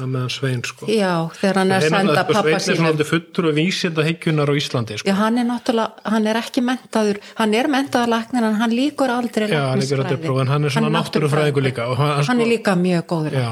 það 0.00 0.10
með 0.14 0.20
hann 0.24 0.32
Svein 0.34 0.62
sko? 0.64 0.86
Já, 0.90 1.12
þegar 1.40 1.58
hann 1.60 1.70
er 1.72 1.80
að 1.80 1.88
senda 1.94 2.24
pappa 2.24 2.40
Sveinn 2.40 2.56
er 2.56 2.78
svona 2.80 2.92
sínum. 2.94 3.08
fullur 3.10 3.48
og 3.50 3.54
vísinda 3.60 4.04
heikjunar 4.08 4.50
á 4.50 4.54
Íslandi 4.60 4.98
sko. 5.00 5.08
Já, 5.10 5.14
hann 5.20 5.38
er 5.38 5.46
náttúrulega, 5.50 6.10
hann 6.14 6.26
er 6.26 6.40
ekki 6.40 6.64
mentaður 6.66 7.20
hann 7.40 7.54
er 7.54 7.68
mentaður 7.76 8.12
læknir 8.14 8.48
en 8.50 8.58
hann 8.62 8.70
líkur 8.74 9.10
aldrei 9.14 9.48
Já, 9.50 9.62
hann 9.70 9.80
líkur 9.84 10.02
aldrei 10.04 10.20
próf, 10.26 10.40
en 10.40 10.52
hann 10.54 10.64
er 10.64 10.70
svona 10.74 10.92
náttúrufræðingur 10.98 11.62
líka, 11.68 11.88
og 11.92 11.96
hann- 12.00 12.24
Hann 12.24 12.40
er 12.40 12.44
sko- 12.46 12.52
líka 12.56 12.76
mjög 12.76 13.06
góður 13.06 13.32
já, 13.38 13.50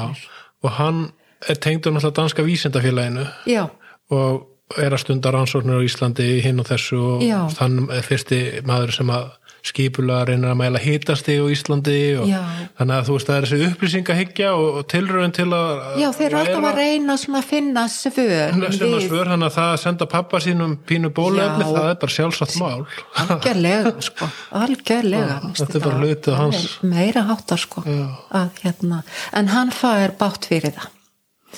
og 0.63 0.71
hann 0.71 1.11
er 1.49 1.55
tengdur 1.55 1.91
náttúrulega 1.93 2.15
danska 2.21 2.43
vísindafélaginu 2.43 3.27
Já, 3.47 3.69
og 4.11 4.45
er 4.77 4.91
að 4.93 4.99
stunda 5.01 5.31
rannsóknir 5.33 5.79
á 5.79 5.85
Íslandi 5.87 6.41
hinn 6.43 6.59
og 6.59 6.67
þessu 6.69 6.97
og 7.17 7.21
þann 7.57 7.89
er 7.89 8.03
fyrsti 8.05 8.61
maður 8.67 8.91
sem 8.93 9.07
að 9.09 9.31
skipulega 9.65 10.25
reynir 10.29 10.49
að 10.53 10.57
mæla 10.61 10.79
hitasti 10.79 11.35
á 11.35 11.45
Íslandi 11.51 11.95
og 12.21 12.27
Já. 12.29 12.39
þannig 12.79 12.95
að 12.95 13.07
þú 13.09 13.15
veist 13.17 13.27
það 13.29 13.37
er 13.39 13.47
þessi 13.49 13.67
upplýsingahyggja 13.73 14.49
og, 14.55 14.67
og 14.79 14.85
tilröðin 14.93 15.33
til 15.35 15.47
að 15.51 15.81
já 15.99 16.07
þeir 16.15 16.27
eru 16.29 16.39
alltaf 16.39 16.67
að 16.69 16.77
reyna 16.79 17.17
að 17.19 17.43
finna 17.49 17.83
svör 17.91 18.55
að 18.55 18.77
við- 18.79 19.07
svör 19.09 19.31
hann 19.33 19.43
að 19.49 19.53
það 19.57 19.69
að 19.73 19.81
senda 19.83 20.07
pappa 20.15 20.39
sínum 20.43 20.77
pínu 20.87 21.11
bólefni, 21.11 21.67
það 21.67 21.89
er 21.91 21.99
bara 22.05 22.15
sjálfsagt 22.15 22.55
mál. 22.61 22.85
Algjörlega 23.25 23.93
sko, 24.07 24.29
algjörlega 24.63 25.39
þetta 25.59 25.77
er 25.79 25.83
bara 25.85 25.99
hluti 25.99 26.17
af 26.19 26.25
það 26.29 26.41
hans. 26.45 26.63
meira 26.95 27.25
háttar 27.29 27.61
sko 27.61 27.83
að 27.85 28.49
hérna, 28.63 29.03
en 29.33 29.47
hann 29.53 29.71
fær 29.75 30.15
bátt 30.19 30.47
fyrir 30.49 30.73
það. 30.77 30.89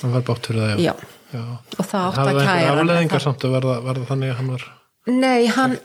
Það 0.02 0.14
var 0.16 0.22
bátt 0.30 0.46
fyrir 0.50 0.62
það, 0.62 0.82
já, 0.82 0.92
já, 0.92 1.38
já. 1.38 1.42
og 1.78 1.84
það 1.86 2.06
átt 2.08 2.16
Það 2.18 2.30
að 2.32 2.38
kæra 2.38 2.52
einhver 2.52 2.68
hann, 2.68 2.78
en 2.78 2.82
afleðingar 2.82 3.12
það- 3.18 3.26
samt 3.28 3.44
að 3.46 3.54
verða, 3.58 4.06
þannig 4.10 4.32
að 4.32 4.36
hann 4.40 4.50
var 4.56 4.64
nei, 5.06 5.46
hann, 5.50 5.76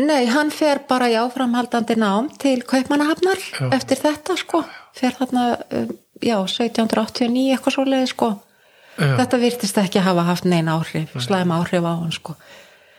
nei, 0.00 0.24
hann 0.32 0.50
fer 0.54 0.80
bara 0.88 1.08
í 1.12 1.16
áframhaldandi 1.20 1.96
nám 2.00 2.30
til 2.40 2.62
Kaupmannahafnar 2.68 3.40
Já. 3.40 3.68
eftir 3.76 4.00
þetta 4.00 4.36
sko. 4.40 4.62
Fer 4.96 5.12
þarna, 5.18 5.44
um, 5.72 5.92
já, 6.22 6.36
1789 6.46 7.52
eitthvað 7.56 7.76
svo 7.76 7.84
leiði 7.88 8.08
sko. 8.12 8.32
Já. 8.98 9.14
þetta 9.22 9.38
virtist 9.40 9.78
ekki 9.80 10.02
hafa 10.04 10.22
haft 10.28 10.44
neina 10.44 10.74
áhrif 10.76 11.14
slæma 11.24 11.62
áhrif 11.62 11.80
á 11.84 11.92
hann 11.96 12.12
sko. 12.12 12.34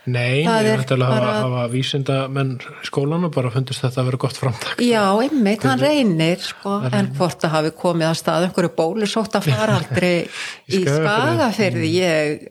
Nei, 0.04 0.42
Það 0.44 0.66
ég 0.68 0.82
ætti 0.82 0.96
alveg 0.98 1.12
að 1.14 1.14
hafa, 1.24 1.36
hafa 1.46 1.62
vísinda 1.72 2.16
menn 2.28 2.58
í 2.60 2.88
skólanum 2.90 3.32
bara 3.32 3.52
fundist 3.54 3.86
þetta 3.86 4.02
að 4.02 4.08
vera 4.10 4.18
gott 4.26 4.36
framtak. 4.42 4.82
Já, 4.84 5.04
einmitt, 5.24 5.64
hann 5.64 5.80
reynir 5.80 6.42
sko, 6.44 6.74
en 6.92 7.08
hvort 7.16 7.38
það 7.40 7.54
hafi 7.56 7.72
komið 7.80 8.10
að 8.10 8.18
stað 8.20 8.48
einhverju 8.50 8.74
bólusótt 8.76 9.38
að 9.40 9.48
fara 9.54 9.78
aldrei 9.80 10.28
Í 10.76 10.82
Skagafirði. 10.82 10.98
skagaferði 10.98 11.94
ég 11.94 12.44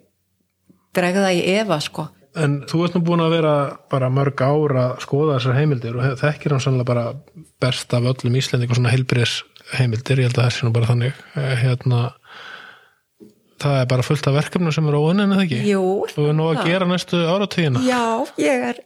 drega 0.96 1.26
það 1.26 1.36
í 1.36 1.42
efa 1.58 1.80
sko 1.84 2.06
En 2.34 2.62
þú 2.64 2.84
ert 2.86 2.94
nú 2.96 3.02
búin 3.04 3.20
að 3.20 3.34
vera 3.34 3.54
bara 3.92 4.08
mörg 4.08 4.40
ára 4.40 4.84
að 4.94 5.02
skoða 5.04 5.34
þessar 5.36 5.58
heimildir 5.58 5.96
og 6.00 6.14
þekkir 6.22 6.54
hann 6.54 6.62
sannlega 6.64 6.88
bara 6.88 7.02
best 7.60 7.92
af 7.92 8.06
öllum 8.08 8.38
Íslendingum 8.40 8.78
svona 8.78 8.92
heilbriðs 8.94 9.42
heimildir, 9.76 10.22
ég 10.22 10.30
held 10.30 10.38
að 10.40 10.46
það 10.46 10.54
sé 10.56 10.64
nú 10.66 10.72
bara 10.72 10.88
þannig. 10.88 11.18
Eh, 11.36 11.52
hérna 11.60 12.00
það 13.62 13.76
er 13.82 13.86
bara 13.92 14.02
fullt 14.06 14.26
af 14.26 14.34
verkefnum 14.34 14.72
sem 14.74 14.88
er 14.90 14.96
óunin 14.98 15.30
eða 15.36 15.44
ekki? 15.44 15.58
Jú, 15.70 15.82
og 16.02 16.16
við 16.18 16.32
nú 16.34 16.48
að 16.50 16.62
gera 16.66 16.88
næstu 16.90 17.20
áratugina. 17.30 17.82
Já, 17.86 18.00
ég 18.42 18.64
er 18.72 18.80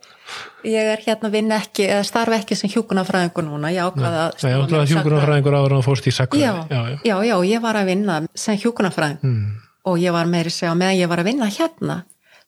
ég 0.66 0.90
er 0.96 1.04
hérna 1.06 1.30
að 1.30 1.36
vinna 1.38 1.60
ekki 1.62 1.86
eða 1.86 2.02
starfa 2.04 2.36
ekki 2.42 2.58
sem 2.58 2.70
hjúkunarfræðingur 2.74 3.46
núna. 3.46 3.70
Ég 3.72 3.86
ákvaða 3.86 4.24
að 4.26 4.42
Nei, 4.42 4.50
ég 4.50 4.64
ætla 4.66 4.80
að 4.82 4.90
hjúkurumfræðingur 4.92 5.56
áður 5.60 5.76
en 5.76 5.80
þú 5.80 5.86
fórst 5.86 6.10
í 6.10 6.14
sakku 6.18 6.40
já, 6.42 6.50
já, 6.68 6.80
já. 6.90 6.98
já, 7.06 7.16
já, 7.30 7.36
ég 7.46 7.62
var 7.64 7.78
að 7.78 7.88
vinna 7.92 8.18
sem 8.34 8.58
hjúkunarfræðing 8.58 9.22
Mm. 9.22 9.46
og 9.86 9.98
ég 10.02 10.12
var 10.12 10.26
meiri 10.26 10.50
segja 10.50 10.74
meðan 10.74 10.98
ég 10.98 11.08
var 11.08 11.22
að 11.22 11.28
vinna 11.30 11.46
hérna 11.46 11.96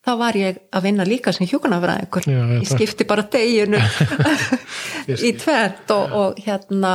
þá 0.06 0.12
var 0.20 0.38
ég 0.38 0.58
að 0.72 0.88
vinna 0.88 1.06
líka 1.08 1.32
sem 1.34 1.48
hjúkunarfræðingur 1.50 2.28
Já, 2.28 2.40
ég 2.56 2.68
skipti 2.70 3.06
bara 3.08 3.26
deginu 3.32 3.80
í 5.28 5.32
tvert 5.38 5.94
og, 5.94 6.16
og 6.20 6.42
hérna 6.44 6.94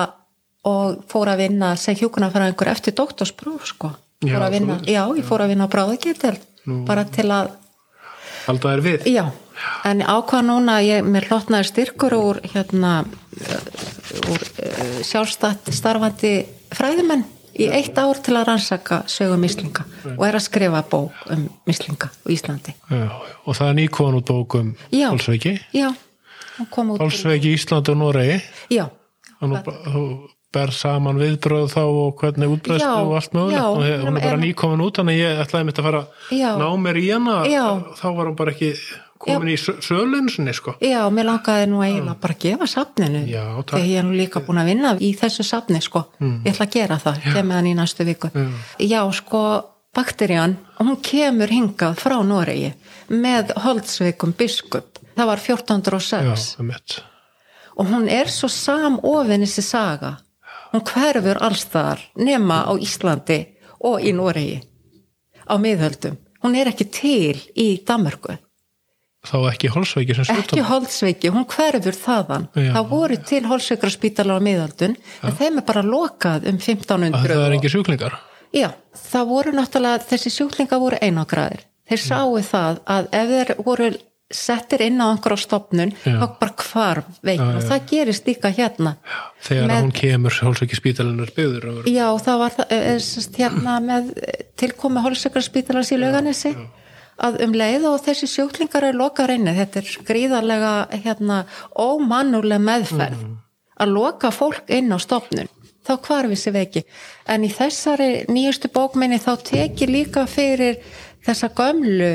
og 0.69 1.03
fór 1.11 1.33
að 1.33 1.43
vinna 1.43 1.73
sem 1.79 1.97
hjúkunarfræðingur 1.99 2.71
eftir 2.71 2.95
doktorspróf 2.95 3.67
sko. 3.67 3.91
Já, 4.23 4.39
vinna, 4.51 4.77
já, 4.87 5.03
ég 5.11 5.25
fór 5.27 5.43
að 5.43 5.51
vinna 5.51 5.67
á 5.67 5.73
bráðagetil 5.73 6.37
bara 6.87 7.03
til 7.11 7.27
að, 7.27 7.57
Halda 8.43 8.73
þær 8.73 8.83
við? 8.83 9.05
Já. 9.07 9.23
En 9.87 10.01
ákvað 10.01 10.47
núna, 10.47 10.79
ég, 10.83 11.03
mér 11.07 11.27
hlotnaði 11.29 11.69
styrkur 11.69 12.15
úr 12.17 12.39
hérna 12.51 13.03
úr 14.31 14.41
uh, 14.43 14.97
sjálfstætt 15.05 15.69
starfandi 15.75 16.33
fræðimenn 16.73 17.23
í 17.59 17.67
eitt 17.69 17.97
ár 18.01 18.19
til 18.23 18.35
að 18.39 18.47
rannsaka 18.49 19.03
sögu 19.11 19.37
mislinga 19.41 19.85
og 20.15 20.23
er 20.27 20.37
að 20.39 20.45
skrifa 20.47 20.83
bók 20.89 21.25
um 21.33 21.47
mislinga 21.69 22.09
á 22.09 22.27
Íslandi. 22.33 22.73
Já, 22.89 23.09
og 23.45 23.57
það 23.57 23.69
er 23.69 23.79
nýkon 23.81 24.19
út 24.19 24.33
hún 26.57 26.69
kom 26.69 26.93
út 26.93 27.01
Hálsveiki 27.01 27.53
Íslandi 27.57 27.93
og 27.93 27.99
Noregi. 28.01 28.39
Já, 28.73 28.87
nú 29.41 29.59
þú 29.63 30.03
ber 30.53 30.69
saman 30.75 31.17
viðbröð 31.17 31.71
þá 31.73 31.81
og 31.81 32.19
hvernig 32.21 32.51
útbreyðstu 32.53 32.85
Já, 32.85 32.99
og 33.01 33.15
allt 33.17 33.33
mögulegt. 33.33 33.63
og 33.63 33.79
hún 34.05 34.17
er 34.19 34.27
bara 34.27 34.41
nýkomin 34.41 34.83
út 34.85 34.99
þannig 34.99 35.17
ég 35.17 35.41
ætlaði 35.41 35.69
mitt 35.69 35.79
að 35.81 35.87
fara 35.87 36.03
Já. 36.29 36.51
ná 36.61 36.67
mér 36.77 36.99
í 37.01 37.07
hana. 37.09 37.37
Þá 37.97 38.07
var 38.13 38.29
hún 38.29 38.37
bara 38.37 38.53
ekki 38.53 38.73
komin 39.25 39.51
í 39.53 39.57
sö- 39.59 39.77
sölun 39.81 40.29
sinni 40.29 40.53
sko. 40.53 40.75
Já, 40.83 41.01
mér 41.09 41.25
langaði 41.31 41.67
nú 41.71 41.81
eiginlega 41.85 42.15
bara 42.21 42.33
að 42.35 42.41
gefa 42.45 42.67
safninu 42.67 43.21
Já, 43.31 43.43
þegar 43.63 43.85
ég 43.89 43.99
er 43.99 44.07
nú 44.07 44.17
líka 44.19 44.41
búin 44.45 44.61
að 44.61 44.69
vinna 44.71 44.93
í 44.99 45.11
þessu 45.19 45.43
safni 45.47 45.81
sko, 45.81 46.05
ég 46.21 46.51
ætla 46.53 46.65
að 46.67 46.73
gera 46.77 46.97
það 47.03 47.21
kemur 47.33 47.69
í 47.69 47.75
næstu 47.77 48.05
viku. 48.07 48.29
Já, 48.79 49.01
sko, 49.11 49.43
bakterían, 49.95 50.57
hún 50.79 50.97
kemur 51.05 51.47
hingað 51.53 51.95
frá 52.01 52.17
Noregi 52.25 52.73
með 53.09 53.53
holdsveikum 53.63 54.33
biskup. 54.37 54.99
Það 55.15 55.27
var 55.29 55.37
já, 55.37 55.55
1406 55.55 56.55
um 56.59 56.67
mitt 56.71 56.99
og 57.75 57.87
hún 57.89 58.07
er 58.09 58.27
svo 58.29 58.47
samofin 58.49 59.41
þessi 59.41 59.61
saga. 59.65 60.17
Hún 60.73 60.81
hverfur 60.85 61.39
allstaðar 61.41 61.99
nema 62.17 62.63
á 62.69 62.73
Íslandi 62.77 63.39
og 63.81 64.01
í 64.01 64.11
Noregi 64.13 64.59
á 65.49 65.57
miðhöldum. 65.57 66.17
Hún 66.43 66.55
er 66.57 66.69
ekki 66.69 66.85
til 66.91 67.37
í 67.57 67.83
Danmörku 67.85 68.37
þá 69.23 69.35
ekki 69.53 69.71
Hálsveiki 69.71 70.15
sem 70.17 70.23
ekki 70.35 70.57
sjúkdóm 70.59 70.69
holdsveiki, 70.69 71.31
hún 71.31 71.45
hverfur 71.47 71.95
þaðan. 71.97 72.47
Já. 72.59 72.71
það 72.75 72.87
voru 72.91 73.17
til 73.31 73.41
holdsveikra 73.47 73.91
á 74.35 74.39
miðaldun 74.43 74.95
en 75.23 75.37
þeim 75.39 75.59
er 75.61 75.67
bara 75.67 75.83
lokað 75.87 76.47
um 76.51 76.57
að 76.59 76.71
1500 76.75 77.21
það 77.23 77.45
er 77.47 77.57
engi 77.57 77.71
sjúklingar? 77.71 78.17
Já, 78.53 78.69
það 79.11 79.29
voru 79.31 79.53
náttúrulega 79.55 80.07
þessi 80.11 80.33
sjúklinga 80.37 80.81
voru 80.81 80.99
einagraðir 81.01 81.63
þeir 81.89 82.03
sáu 82.03 82.35
það 82.49 82.81
að 82.97 83.07
ef 83.21 83.31
þeir 83.37 83.55
voru 83.63 83.93
settir 84.33 84.81
inn 84.81 85.01
á 85.01 85.07
einhverja 85.13 85.43
stopnun 85.43 85.91
Já. 86.03 86.15
þá 86.17 86.25
bara 86.41 86.53
hvarf 86.65 87.17
veikin 87.25 87.57
og 87.59 87.65
það 87.67 87.83
gerist 87.91 88.27
líka 88.27 88.49
hérna. 88.49 88.95
Þegar 89.45 89.67
Með- 89.69 89.83
hún 89.83 89.91
kemur 89.99 90.37
Hálsveiki 90.41 90.79
spítalinnar 90.79 91.33
byggður 91.35 91.67
og 91.69 91.89
já, 91.91 92.07
það 92.25 92.39
var 92.41 92.55
það, 92.57 92.71
er, 92.79 93.03
sest, 93.03 93.37
hérna 93.37 93.75
með 93.83 94.09
tilkomi 94.57 95.03
holdsveikra 95.05 95.43
í 95.93 95.99
lauganissi 96.01 96.55
að 97.17 97.41
um 97.45 97.55
leið 97.57 97.87
og 97.89 98.01
þessi 98.05 98.29
sjúklingar 98.29 98.87
er 98.89 98.97
lokar 98.97 99.33
inni, 99.33 99.53
þetta 99.57 99.81
er 99.81 99.91
gríðarlega 100.07 100.73
hérna, 101.05 101.43
ómannuleg 101.75 102.61
meðferð 102.63 103.25
að 103.83 103.93
loka 103.93 104.31
fólk 104.33 104.69
inn 104.73 104.93
á 104.93 104.97
stopnun 105.01 105.49
þá 105.83 105.95
hvarfi 106.05 106.37
sér 106.39 106.55
veiki. 106.55 106.83
En 107.27 107.43
í 107.43 107.49
þessari 107.51 108.23
nýjustu 108.31 108.69
bókminni 108.71 109.19
þá 109.19 109.33
tekir 109.43 109.91
líka 109.91 110.23
fyrir 110.31 110.79
þessa 111.23 111.49
gömlu 111.55 112.13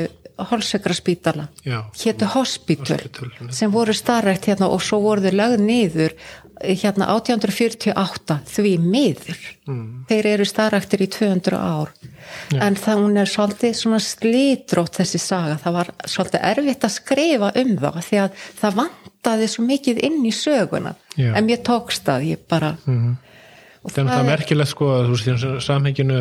holsekra 0.49 0.93
spítala 0.93 1.47
Já. 1.65 1.83
hétu 2.05 2.25
hospital 2.25 2.97
Hospital, 2.97 3.51
sem 3.51 3.71
voru 3.71 3.93
starrekt 3.93 4.47
hérna 4.47 4.69
og 4.71 4.81
svo 4.83 5.01
voru 5.03 5.25
þau 5.25 5.35
lögð 5.35 5.63
niður 5.63 6.15
hérna 6.59 7.07
1848 7.15 8.39
því 8.49 8.73
miður. 8.83 9.43
Þeir 10.09 10.29
eru 10.33 10.47
starraktir 10.47 11.03
í 11.05 11.09
200 11.13 11.59
ár. 11.59 11.93
En 12.53 12.77
það 12.77 13.03
hún 13.03 13.21
er 13.21 13.29
svolítið 13.29 13.77
svona 13.77 13.99
slítrótt 14.03 14.99
þessi 14.99 15.21
saga, 15.21 15.57
það 15.61 15.77
var 15.79 15.91
svolítið 16.05 16.45
erfitt 16.51 16.85
að 16.85 16.95
skrifa 16.95 17.51
um 17.61 17.71
það 17.79 18.01
því 18.09 18.21
að 18.23 18.43
það 18.59 18.77
vantaði 18.81 19.49
svo 19.53 19.65
mikið 19.69 20.03
inn 20.09 20.19
í 20.25 20.33
söguna. 20.35 20.95
Já. 21.19 21.33
en 21.35 21.49
mér 21.49 21.59
tókst 21.67 22.05
það, 22.07 22.27
ég 22.29 22.45
bara 22.47 22.75
og 23.79 23.93
Það 23.93 23.99
er 24.01 24.07
náttúrulega 24.09 24.27
merkilegt 24.27 24.71
sko 24.73 24.87
að 24.91 25.05
þú 25.07 25.13
veist 25.13 25.27
í 25.29 25.51
samhenginu 25.63 26.17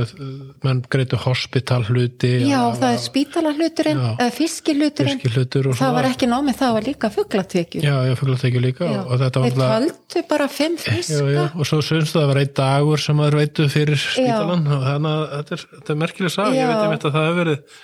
menn 0.62 0.82
greitu 0.94 1.18
hospital 1.18 1.80
hluti 1.88 2.30
Já, 2.46 2.60
það 2.78 2.92
er 2.92 3.00
spítala 3.02 3.52
hluturinn, 3.56 3.98
Já. 4.04 4.10
eða 4.14 4.34
fiski 4.36 4.74
hluturinn 4.78 5.18
Fiski 5.18 5.32
hlutur 5.34 5.68
og 5.72 5.78
það 5.80 5.96
var 5.98 6.08
ekki 6.12 6.28
nómið, 6.30 6.58
það 6.60 6.76
var 6.76 6.86
líka 6.86 7.10
fugglatekjur 7.16 7.88
Já, 7.88 7.94
ég 8.06 8.22
það 8.22 8.46
ekki 8.52 8.62
líka 8.62 8.92
og 9.02 9.14
þetta 9.24 9.42
var 9.42 9.50
þeir 9.50 9.58
náttúrulega 9.58 9.90
töldu 10.14 10.24
bara 10.30 10.48
fimm 10.54 10.78
Já, 10.86 10.94
fiska. 10.94 11.20
já, 11.34 11.44
og 11.50 11.70
svo 11.72 11.82
syns 11.90 12.14
það 12.14 12.22
að 12.24 12.32
vera 12.32 12.46
einn 12.46 12.56
dagur 12.62 13.02
sem 13.02 13.18
maður 13.18 13.40
veitu 13.42 13.68
fyrir 13.74 14.02
spítalan 14.06 14.66
og 14.78 14.86
þannig 14.86 15.14
að 15.18 15.28
þetta 15.34 15.58
er, 15.58 15.68
þetta 15.74 15.94
er 15.96 16.02
merkileg 16.06 16.34
sag, 16.38 16.54
ég 16.54 16.62
Já. 16.62 16.70
veit 16.70 16.84
einmitt 16.86 17.08
að 17.08 17.16
það 17.18 17.28
hefur 17.32 17.40
verið 17.42 17.78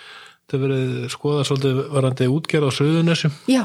hefur 0.52 0.64
verið 0.64 1.06
skoðað 1.12 1.46
svolítið 1.48 1.78
varandi 1.94 2.26
útgerð 2.30 2.68
á 2.68 2.72
Suðunessum 2.76 3.36
Já, 3.48 3.62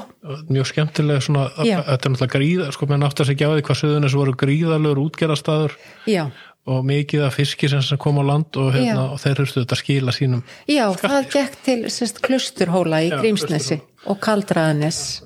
mjög 0.47 0.69
skemmtilega 0.71 1.23
svona, 1.25 1.47
þetta 1.57 1.97
er 1.97 2.13
náttúrulega 2.13 2.33
gríða 2.35 2.69
sko, 2.75 2.87
átt 2.95 3.23
að 3.23 3.29
segja 3.31 3.49
á 3.49 3.53
því 3.55 3.65
hvað 3.67 3.81
Suðuness 3.81 4.17
voru 4.19 4.35
gríðalegur 4.39 5.01
útgerðastaður 5.03 5.75
já, 6.07 6.23
og 6.69 6.85
mikið 6.85 7.25
af 7.25 7.35
fiski 7.39 7.69
sem 7.71 7.97
kom 8.01 8.19
á 8.21 8.23
land 8.29 8.59
og, 8.61 8.75
Já. 8.77 8.93
og 8.99 9.17
þeir 9.21 9.41
hurstu 9.43 9.63
þetta 9.63 9.79
skila 9.79 10.13
sínum 10.15 10.43
já 10.69 10.85
það 11.01 11.29
gekk 11.33 11.57
til 11.65 11.79
sérst, 11.91 12.21
klusturhóla 12.25 13.01
í 13.05 13.09
Já, 13.09 13.17
Grímsnesi 13.23 13.79
og 14.05 14.19
Kaldraðanes. 14.23 15.23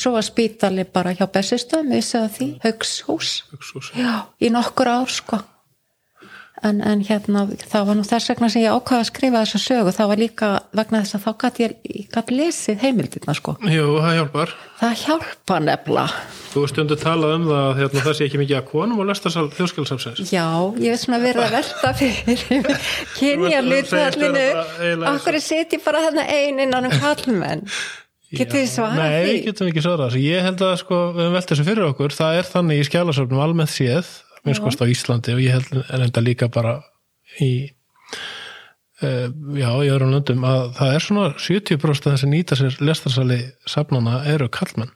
Svo 0.00 0.14
var 0.14 0.24
spítali 0.24 0.86
bara 0.88 1.12
hjá 1.12 1.26
Bessistöðum 1.28 1.92
við 1.92 2.04
segja 2.06 2.28
því, 2.32 2.46
Haugshús 2.64 3.32
Hugshús. 3.52 3.90
já, 3.98 4.24
í 4.40 4.48
nokkur 4.50 4.88
ár 4.88 5.10
sko 5.12 5.42
en, 6.66 6.80
en 6.86 7.04
hérna 7.06 7.44
það 7.70 7.86
var 7.88 7.98
nú 7.98 8.04
þess 8.08 8.32
vegna 8.32 8.50
sem 8.52 8.64
ég 8.64 8.74
ákvaða 8.76 9.04
að 9.04 9.08
skrifa 9.10 9.44
þessa 9.44 9.60
sögu. 9.62 9.94
Það 9.96 10.10
var 10.12 10.20
líka 10.20 10.50
vegna 10.80 11.02
þess 11.04 11.18
að 11.18 11.24
þá 11.24 11.30
gæti 11.44 11.64
ég, 11.64 11.76
ég 12.00 12.10
gæti 12.14 12.36
lesið 12.38 12.84
heimildirna 12.84 13.36
sko. 13.38 13.56
Jú, 13.70 13.86
það 14.00 14.18
hjálpar. 14.20 14.54
Það 14.80 14.94
hjálpa 15.04 15.60
nefnilega. 15.68 16.20
Þú 16.50 16.64
veist 16.64 16.74
stundu 16.74 16.96
talað 16.98 17.36
um 17.36 17.44
það 17.46 17.60
að 17.62 17.76
hérna, 17.78 18.04
það 18.06 18.16
sé 18.18 18.26
ekki 18.26 18.40
mikið 18.40 18.56
að 18.58 18.68
konum 18.72 19.00
og 19.02 19.06
lestarsal 19.06 19.44
þjóðskjálfsafsins 19.54 20.32
Já, 20.34 20.46
ég 20.82 20.96
hef 20.96 21.04
svona 21.04 21.20
verið 21.22 21.44
að 21.44 21.52
velta 21.54 21.92
fyrir 22.00 22.40
kynja 23.20 23.60
Þú 23.60 23.70
segist 23.70 23.94
vera 23.94 24.08
hlutfallinu 24.10 24.46
bara 24.98 25.12
okkur 25.14 26.00
þarna 26.08 26.24
ein 26.34 26.58
innan 26.66 26.88
um 26.90 26.96
kallmenn 26.98 27.62
Getið 28.30 28.60
þið 28.60 28.68
svarað 28.70 29.00
Nei, 29.00 29.10
því? 29.10 29.30
við 29.30 29.46
getum 29.48 29.68
ekki 29.70 29.82
svarað. 29.82 30.16
Ég 30.22 30.44
held 30.46 30.60
að 30.62 30.74
sko, 30.84 30.98
við 31.16 31.24
höfum 31.24 31.32
velt 31.34 31.48
þessu 31.50 31.64
fyrir 31.66 31.86
okkur, 31.88 32.14
það 32.14 32.36
er 32.38 32.46
þannig 32.50 32.78
í 32.78 32.84
skjálasöfnum 32.86 33.40
almennt 33.42 33.72
séð, 33.74 34.10
minnst 34.46 34.82
á 34.82 34.86
Íslandi 34.88 35.34
og 35.36 35.42
ég 35.42 35.56
held 35.58 35.82
en 35.82 36.06
enda 36.06 36.22
líka 36.24 36.48
bara 36.52 36.78
í 37.42 37.50
uh, 39.04 39.28
já, 39.56 39.68
í 39.84 39.90
öðrum 39.90 40.14
löndum 40.14 40.46
að 40.48 40.70
það 40.78 40.94
er 40.94 41.06
svona 41.06 41.26
70% 41.36 42.08
af 42.08 42.16
þessi 42.16 42.30
nýta 42.30 42.58
sér 42.58 42.78
lestarsali 42.84 43.42
safnana 43.68 44.22
eru 44.30 44.48
kallmenn. 44.52 44.92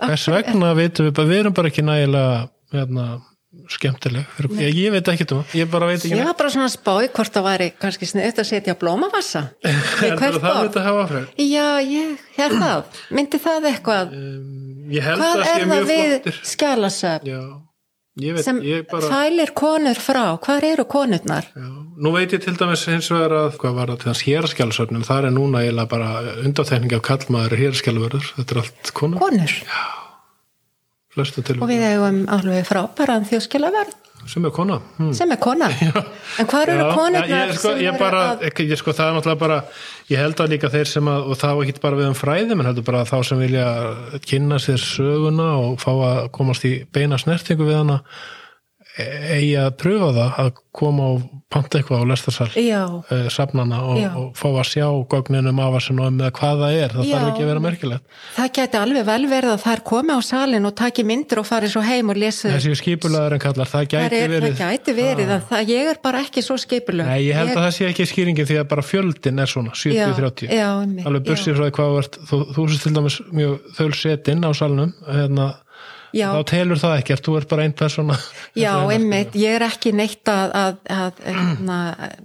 Hvers 0.00 0.28
vegna 0.32 0.72
veitum 0.78 1.10
við 1.10 1.16
bara, 1.18 1.28
við 1.28 1.42
erum 1.42 1.56
bara 1.56 1.70
ekki 1.70 1.84
nægilega 1.84 2.38
hérna, 2.72 3.06
skemmtileg. 3.74 4.28
Ég, 4.60 4.76
ég 4.78 4.94
veit 4.94 5.08
ekki 5.12 5.26
um 5.26 5.40
það, 5.40 5.56
ég 5.58 5.70
bara 5.72 5.88
veit 5.90 5.98
ekki 5.98 6.14
Ég 6.14 6.28
var 6.28 6.36
bara 6.38 6.52
svona 6.54 6.68
að 6.70 6.76
spá 6.76 6.92
í 7.02 7.08
hvort 7.10 7.34
það 7.34 7.48
væri 7.48 7.66
kannski 7.82 8.08
sniðut 8.08 8.40
að 8.40 8.48
setja 8.52 8.76
blómavassa 8.78 9.42
það 10.20 10.38
veit 10.38 10.78
að 10.78 10.86
hafa 10.86 11.02
áhrif? 11.06 11.32
Já, 11.42 11.66
ég 11.82 12.22
hér 12.38 12.54
það. 12.62 13.02
Myndi 13.18 13.42
það 13.42 13.68
eitthvað? 13.74 14.14
Ég 14.94 15.10
held 15.10 15.24
Hvað 15.24 15.44
er 15.50 15.66
það 15.74 15.90
við 15.90 16.30
skjálasöfn 16.54 17.68
veit, 18.18 18.42
sem 18.44 18.58
ég 18.66 18.88
bara... 18.90 19.10
fælir 19.12 19.52
konur 19.56 20.00
frá? 20.00 20.24
Hvar 20.42 20.66
eru 20.66 20.86
konurnar? 20.90 21.46
Já, 21.54 21.68
nú 22.00 22.12
veit 22.16 22.34
ég 22.34 22.42
til 22.44 22.56
dæmis 22.58 22.84
hins 22.90 23.10
vegar 23.12 23.36
að 23.44 23.60
hvað 23.62 23.78
var 23.78 23.92
það 23.92 24.02
til 24.02 24.10
þess 24.10 24.26
héraskjálfsöfnum 24.28 25.06
það 25.06 25.30
er 25.30 25.36
núna 25.36 25.64
eiginlega 25.64 25.92
bara 25.94 26.10
undáþekning 26.44 26.96
af 26.98 27.06
kallmaður 27.06 27.56
héraskjálfurður, 27.62 28.30
þetta 28.40 28.56
er 28.56 28.62
allt 28.64 28.92
konur. 29.00 29.22
Konur? 29.22 29.56
Flestu 31.10 31.42
til 31.46 31.58
Og 31.58 31.70
við 31.70 31.86
eigum 31.88 32.22
alveg 32.30 32.68
frábæran 32.68 33.26
þjóðskjálaverð 33.30 33.99
sem 34.28 34.44
er 34.44 34.52
kona. 34.54 34.80
Hm. 34.98 35.12
sem 35.16 35.30
er 35.32 35.40
kona? 35.40 35.70
En 36.40 36.48
hvar 36.50 36.70
eru 36.70 36.84
Já, 36.84 36.90
konurnar 36.94 37.48
ég, 37.50 37.54
sko, 37.58 37.72
ég 37.80 37.96
bara, 37.98 38.24
ég, 38.44 38.74
sko, 38.78 38.94
það 38.96 39.08
er 39.08 39.16
náttúrulega 39.16 39.40
bara 39.40 39.60
ég 40.10 40.20
held 40.20 40.42
að 40.42 40.52
líka 40.54 40.70
þeir 40.72 40.90
sem 40.90 41.08
að, 41.10 41.30
og 41.30 41.40
þá 41.40 41.48
ekki 41.52 41.82
bara 41.82 41.98
við 42.00 42.10
um 42.10 42.18
fræði, 42.18 42.56
menn 42.56 42.68
heldur 42.70 42.86
bara 42.86 43.06
þá 43.08 43.16
sem 43.26 43.40
vilja 43.40 43.66
kynna 44.26 44.60
sér 44.62 44.82
söguna 44.82 45.48
og 45.62 45.80
fá 45.82 45.90
að 45.94 46.20
komast 46.36 46.66
í 46.68 46.74
beina 46.92 47.18
snertingu 47.20 47.66
við 47.68 47.80
hana 47.82 48.00
eigi 49.36 49.52
að 49.60 49.70
pröfa 49.80 50.10
það 50.16 50.40
að 50.44 50.50
koma 50.80 51.06
og 51.16 51.22
panta 51.50 51.80
eitthvað 51.80 52.04
á 52.06 52.10
lestarsal 52.12 52.46
uh, 52.54 53.26
safnana 53.34 53.80
og, 53.90 53.98
og 54.20 54.26
fá 54.38 54.46
að 54.52 54.68
sjá 54.68 54.86
gögninum 55.10 55.58
afasinu 55.64 56.04
og 56.06 56.12
með 56.14 56.30
hvað 56.36 56.60
það 56.62 56.76
er, 56.78 56.92
það 56.94 57.08
Já. 57.08 57.14
þarf 57.16 57.30
ekki 57.32 57.42
að 57.42 57.48
vera 57.50 57.62
merkilegt. 57.64 58.04
Það 58.36 58.48
geti 58.60 58.78
alveg 58.78 59.04
vel 59.08 59.24
verið 59.32 59.50
að 59.56 59.64
þær 59.64 59.80
komi 59.90 60.14
á 60.14 60.20
salin 60.22 60.68
og 60.70 60.74
taki 60.78 61.02
myndir 61.08 61.40
og 61.42 61.46
fari 61.48 61.68
svo 61.72 61.82
heim 61.82 62.12
og 62.14 62.20
lesi 62.22 62.46
þessi 62.52 62.76
skipulaður 62.78 63.34
en 63.34 63.42
kallar, 63.42 63.66
það 63.66 63.80
Það, 63.80 63.88
gæti 63.96 64.20
er, 64.20 64.30
verið. 64.30 64.54
það 64.60 64.70
gæti 64.70 64.92
verið 65.00 65.28
að 65.34 65.42
það, 65.50 65.62
ég 65.74 65.90
er 65.90 65.98
bara 66.04 66.22
ekki 66.22 66.40
svo 66.46 66.56
skipulög 66.60 67.06
Nei, 67.10 67.20
ég 67.26 67.34
held 67.40 67.50
að 67.56 67.64
það 67.64 67.74
sé 67.80 67.88
ekki 67.90 68.04
skýringin 68.12 68.46
því 68.50 68.56
að 68.60 68.68
bara 68.70 68.84
fjöldin 68.86 69.42
er 69.42 69.50
svona, 69.50 69.72
70-30 69.74 70.52
Já, 70.54 70.68
einmitt, 70.84 71.06
alveg 71.08 71.26
bursið 71.26 71.58
frá 71.58 71.64
því 71.66 71.74
hvað 71.80 71.88
þú 71.90 71.98
ert 72.04 72.14
þú, 72.30 72.36
þú 72.54 72.62
á 76.10 76.14
hérna, 76.14 76.20
Já. 76.20 76.28
þá 76.34 76.50
telur 76.50 76.80
það 76.80 76.96
ekkert, 77.00 77.24
þú 77.26 77.36
ert 77.38 77.50
bara 77.50 77.64
einn 77.64 77.74
persóna 77.76 78.16
Já, 78.58 78.72
einmitt, 78.90 79.36
ég 79.38 79.56
er 79.58 79.64
ekki 79.66 79.92
neitt 79.94 80.30
að, 80.30 80.54
að, 80.60 80.80
að, 80.90 81.22
að, 81.70 82.16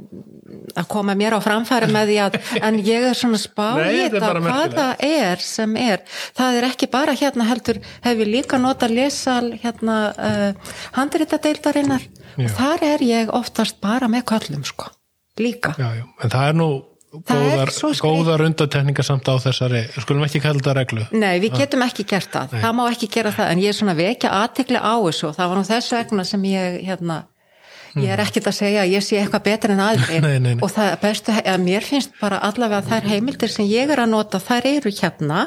að 0.75 0.89
koma 0.91 1.15
mér 1.17 1.37
á 1.37 1.39
framfæri 1.45 1.91
með 1.93 2.11
því 2.11 2.17
að, 2.25 2.39
en 2.61 2.79
ég 2.85 3.07
er 3.11 3.19
svona 3.19 3.39
spá 3.41 3.67
Nei, 3.77 3.85
í 3.93 4.01
þetta 4.03 4.05
er 4.05 4.15
þetta 4.15 4.31
bara 4.31 4.43
hvað 4.45 4.75
það 4.79 5.05
er 5.09 5.45
sem 5.45 5.77
er. 5.79 6.03
Það 6.35 6.59
er 6.59 6.67
ekki 6.69 6.89
bara 6.95 7.15
hérna 7.17 7.49
heldur, 7.49 7.81
hef 8.05 8.25
ég 8.25 8.31
líka 8.31 8.59
nota 8.61 8.89
lesal 8.91 9.53
hérna 9.61 9.99
uh, 10.15 10.73
handritadeildarinnar 10.97 12.09
og 12.35 12.51
þar 12.57 12.89
er 12.95 13.05
ég 13.05 13.31
oftast 13.35 13.79
bara 13.83 14.09
með 14.11 14.27
köllum 14.33 14.65
sko, 14.67 14.89
líka. 15.39 15.75
já, 15.79 15.87
já. 16.01 16.05
en 16.23 16.33
það 16.33 16.49
er 16.49 16.59
nú 16.59 16.69
er 16.73 16.94
góðar, 17.27 17.71
góðar 18.01 18.43
undatekningar 18.45 19.05
samt 19.07 19.29
á 19.31 19.35
þessari 19.41 19.83
skulum 19.97 20.25
ekki 20.27 20.41
kalla 20.43 20.59
þetta 20.59 20.75
reglu. 20.77 21.05
Nei, 21.15 21.37
við 21.43 21.55
getum 21.61 21.85
ekki 21.85 22.05
gert 22.09 22.31
það, 22.33 22.57
það 22.63 22.75
má 22.79 22.83
ekki 22.89 23.09
gera 23.13 23.31
það 23.35 23.53
en 23.53 23.63
ég 23.63 23.71
er 23.71 23.77
svona 23.79 23.95
vekja 23.97 24.33
aðtekli 24.41 24.81
á 24.81 24.95
þessu. 25.05 25.29
Og 25.29 25.37
það 25.37 25.51
var 25.51 25.59
nú 25.61 25.65
þess 25.69 25.95
vegna 25.95 26.27
sem 26.27 26.45
ég 26.49 26.77
hérna, 26.89 27.19
ég 27.95 28.11
er 28.15 28.23
ekkert 28.25 28.49
að 28.51 28.57
segja 28.59 28.83
að 28.83 28.95
ég 28.95 29.05
sé 29.05 29.19
eitthvað 29.21 29.45
betur 29.49 29.75
en 29.75 29.83
aðri 29.85 30.19
Nei, 30.25 30.37
nei, 30.39 30.55
nei. 30.55 30.63
og 30.65 30.73
það 30.73 30.91
bestu, 31.03 31.35
að 31.39 31.63
mér 31.63 31.87
finnst 31.87 32.15
bara 32.21 32.41
allavega 32.43 32.83
þær 32.89 33.09
heimildir 33.13 33.53
sem 33.53 33.69
ég 33.69 33.93
er 33.95 34.03
að 34.03 34.11
nota 34.13 34.41
þær 34.43 34.69
eru 34.75 34.93
hérna 34.95 35.45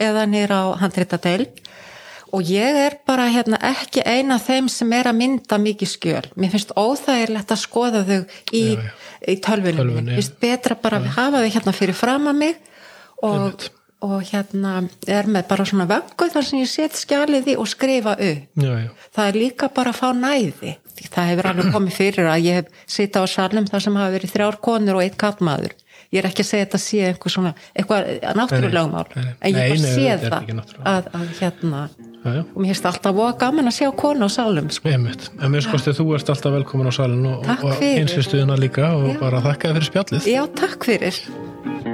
eða 0.00 0.26
nýra 0.28 0.62
á 0.64 0.80
handritadeild 0.80 1.60
og 2.36 2.42
ég 2.50 2.76
er 2.86 2.96
bara 3.08 3.26
hérna 3.32 3.58
ekki 3.70 4.02
eina 4.06 4.36
þeim 4.42 4.68
sem 4.70 4.92
er 4.96 5.08
að 5.10 5.18
mynda 5.20 5.58
mikið 5.60 5.90
skjöl. 5.90 6.22
Mér 6.36 6.52
finnst 6.54 6.72
óþægilegt 6.78 7.50
að 7.54 7.60
skoða 7.64 8.02
þau 8.06 8.20
í, 8.54 8.64
Já, 8.76 8.80
já. 8.80 8.94
í 9.26 9.36
tölvunum 9.44 9.80
Tölvunni, 9.82 10.06
mér 10.10 10.20
finnst 10.20 10.38
betra 10.42 10.76
bara 10.82 11.00
að 11.02 11.10
hafa 11.16 11.42
þau 11.44 11.50
hérna 11.56 11.74
fyrir 11.76 11.98
fram 11.98 12.30
að 12.30 12.38
mig 12.44 12.56
og, 13.22 13.66
og 14.06 14.22
hérna 14.30 14.76
er 15.10 15.28
með 15.28 15.48
bara 15.50 15.66
svona 15.68 15.88
vöggu 15.90 16.30
þar 16.32 16.46
sem 16.48 16.62
ég 16.62 16.70
set 16.72 16.96
skjalið 17.00 17.50
í 17.52 17.58
og 17.60 17.68
skrifa 17.68 18.14
upp. 18.16 18.46
Já, 18.64 18.72
það 19.16 19.28
er 19.32 19.40
líka 19.44 19.68
bara 19.76 19.92
að 19.94 20.00
fá 20.00 20.08
næði. 20.16 20.76
Það 21.00 21.30
hefur 21.32 21.46
alveg 21.48 21.70
komið 21.72 21.94
fyrir 21.96 22.26
að 22.28 22.42
ég 22.44 22.58
hef 22.60 22.66
sita 22.90 23.22
á 23.22 23.26
salnum 23.30 23.64
þar 23.70 23.80
sem 23.86 23.94
hafa 23.96 24.12
verið 24.18 24.34
þrjár 24.34 24.58
konur 24.60 24.98
og 25.00 25.04
eitt 25.06 25.16
kallmaður 25.20 25.72
ég 26.10 26.18
er 26.20 26.26
ekki 26.26 26.42
að 26.42 26.48
segja 26.48 26.64
þetta 26.66 26.78
sé 26.82 27.00
einhver 27.06 27.30
svona 27.32 27.50
eitthvað 27.70 28.08
Nei, 28.10 28.20
nei, 28.20 29.24
nei. 29.30 29.34
en 29.46 29.54
ég 29.54 29.70
bara 29.70 29.92
sé 29.94 30.06
það 30.26 30.48
náttúrulega. 30.58 30.92
að, 30.92 31.08
að 31.14 31.28
hérna 31.38 31.82
já, 32.24 32.30
já. 32.36 32.42
og 32.54 32.58
mér 32.62 32.72
finnst 32.72 32.86
alltaf 32.90 33.14
voða 33.16 33.36
gaman 33.40 33.70
að 33.70 33.76
sjá 33.80 33.90
konu 33.96 34.26
á 34.26 34.30
salum 34.30 34.70
sko. 34.70 34.88
En 34.92 35.52
mér 35.54 35.64
skoðstu 35.66 35.94
þú 36.00 36.08
ert 36.18 36.32
alltaf 36.34 36.52
velkomin 36.58 36.90
á 36.90 36.94
salin 36.94 37.26
og, 37.26 37.46
og 37.48 37.76
fyrir. 37.80 38.02
einsistuðina 38.04 38.58
líka 38.60 38.92
og 38.96 39.14
Já. 39.14 39.20
bara 39.20 39.40
þakka 39.46 39.68
þér 39.72 39.78
fyrir 39.80 39.90
spjallið. 39.92 40.28
já, 40.34 40.42
takk 40.60 40.84
fyrir 40.84 41.89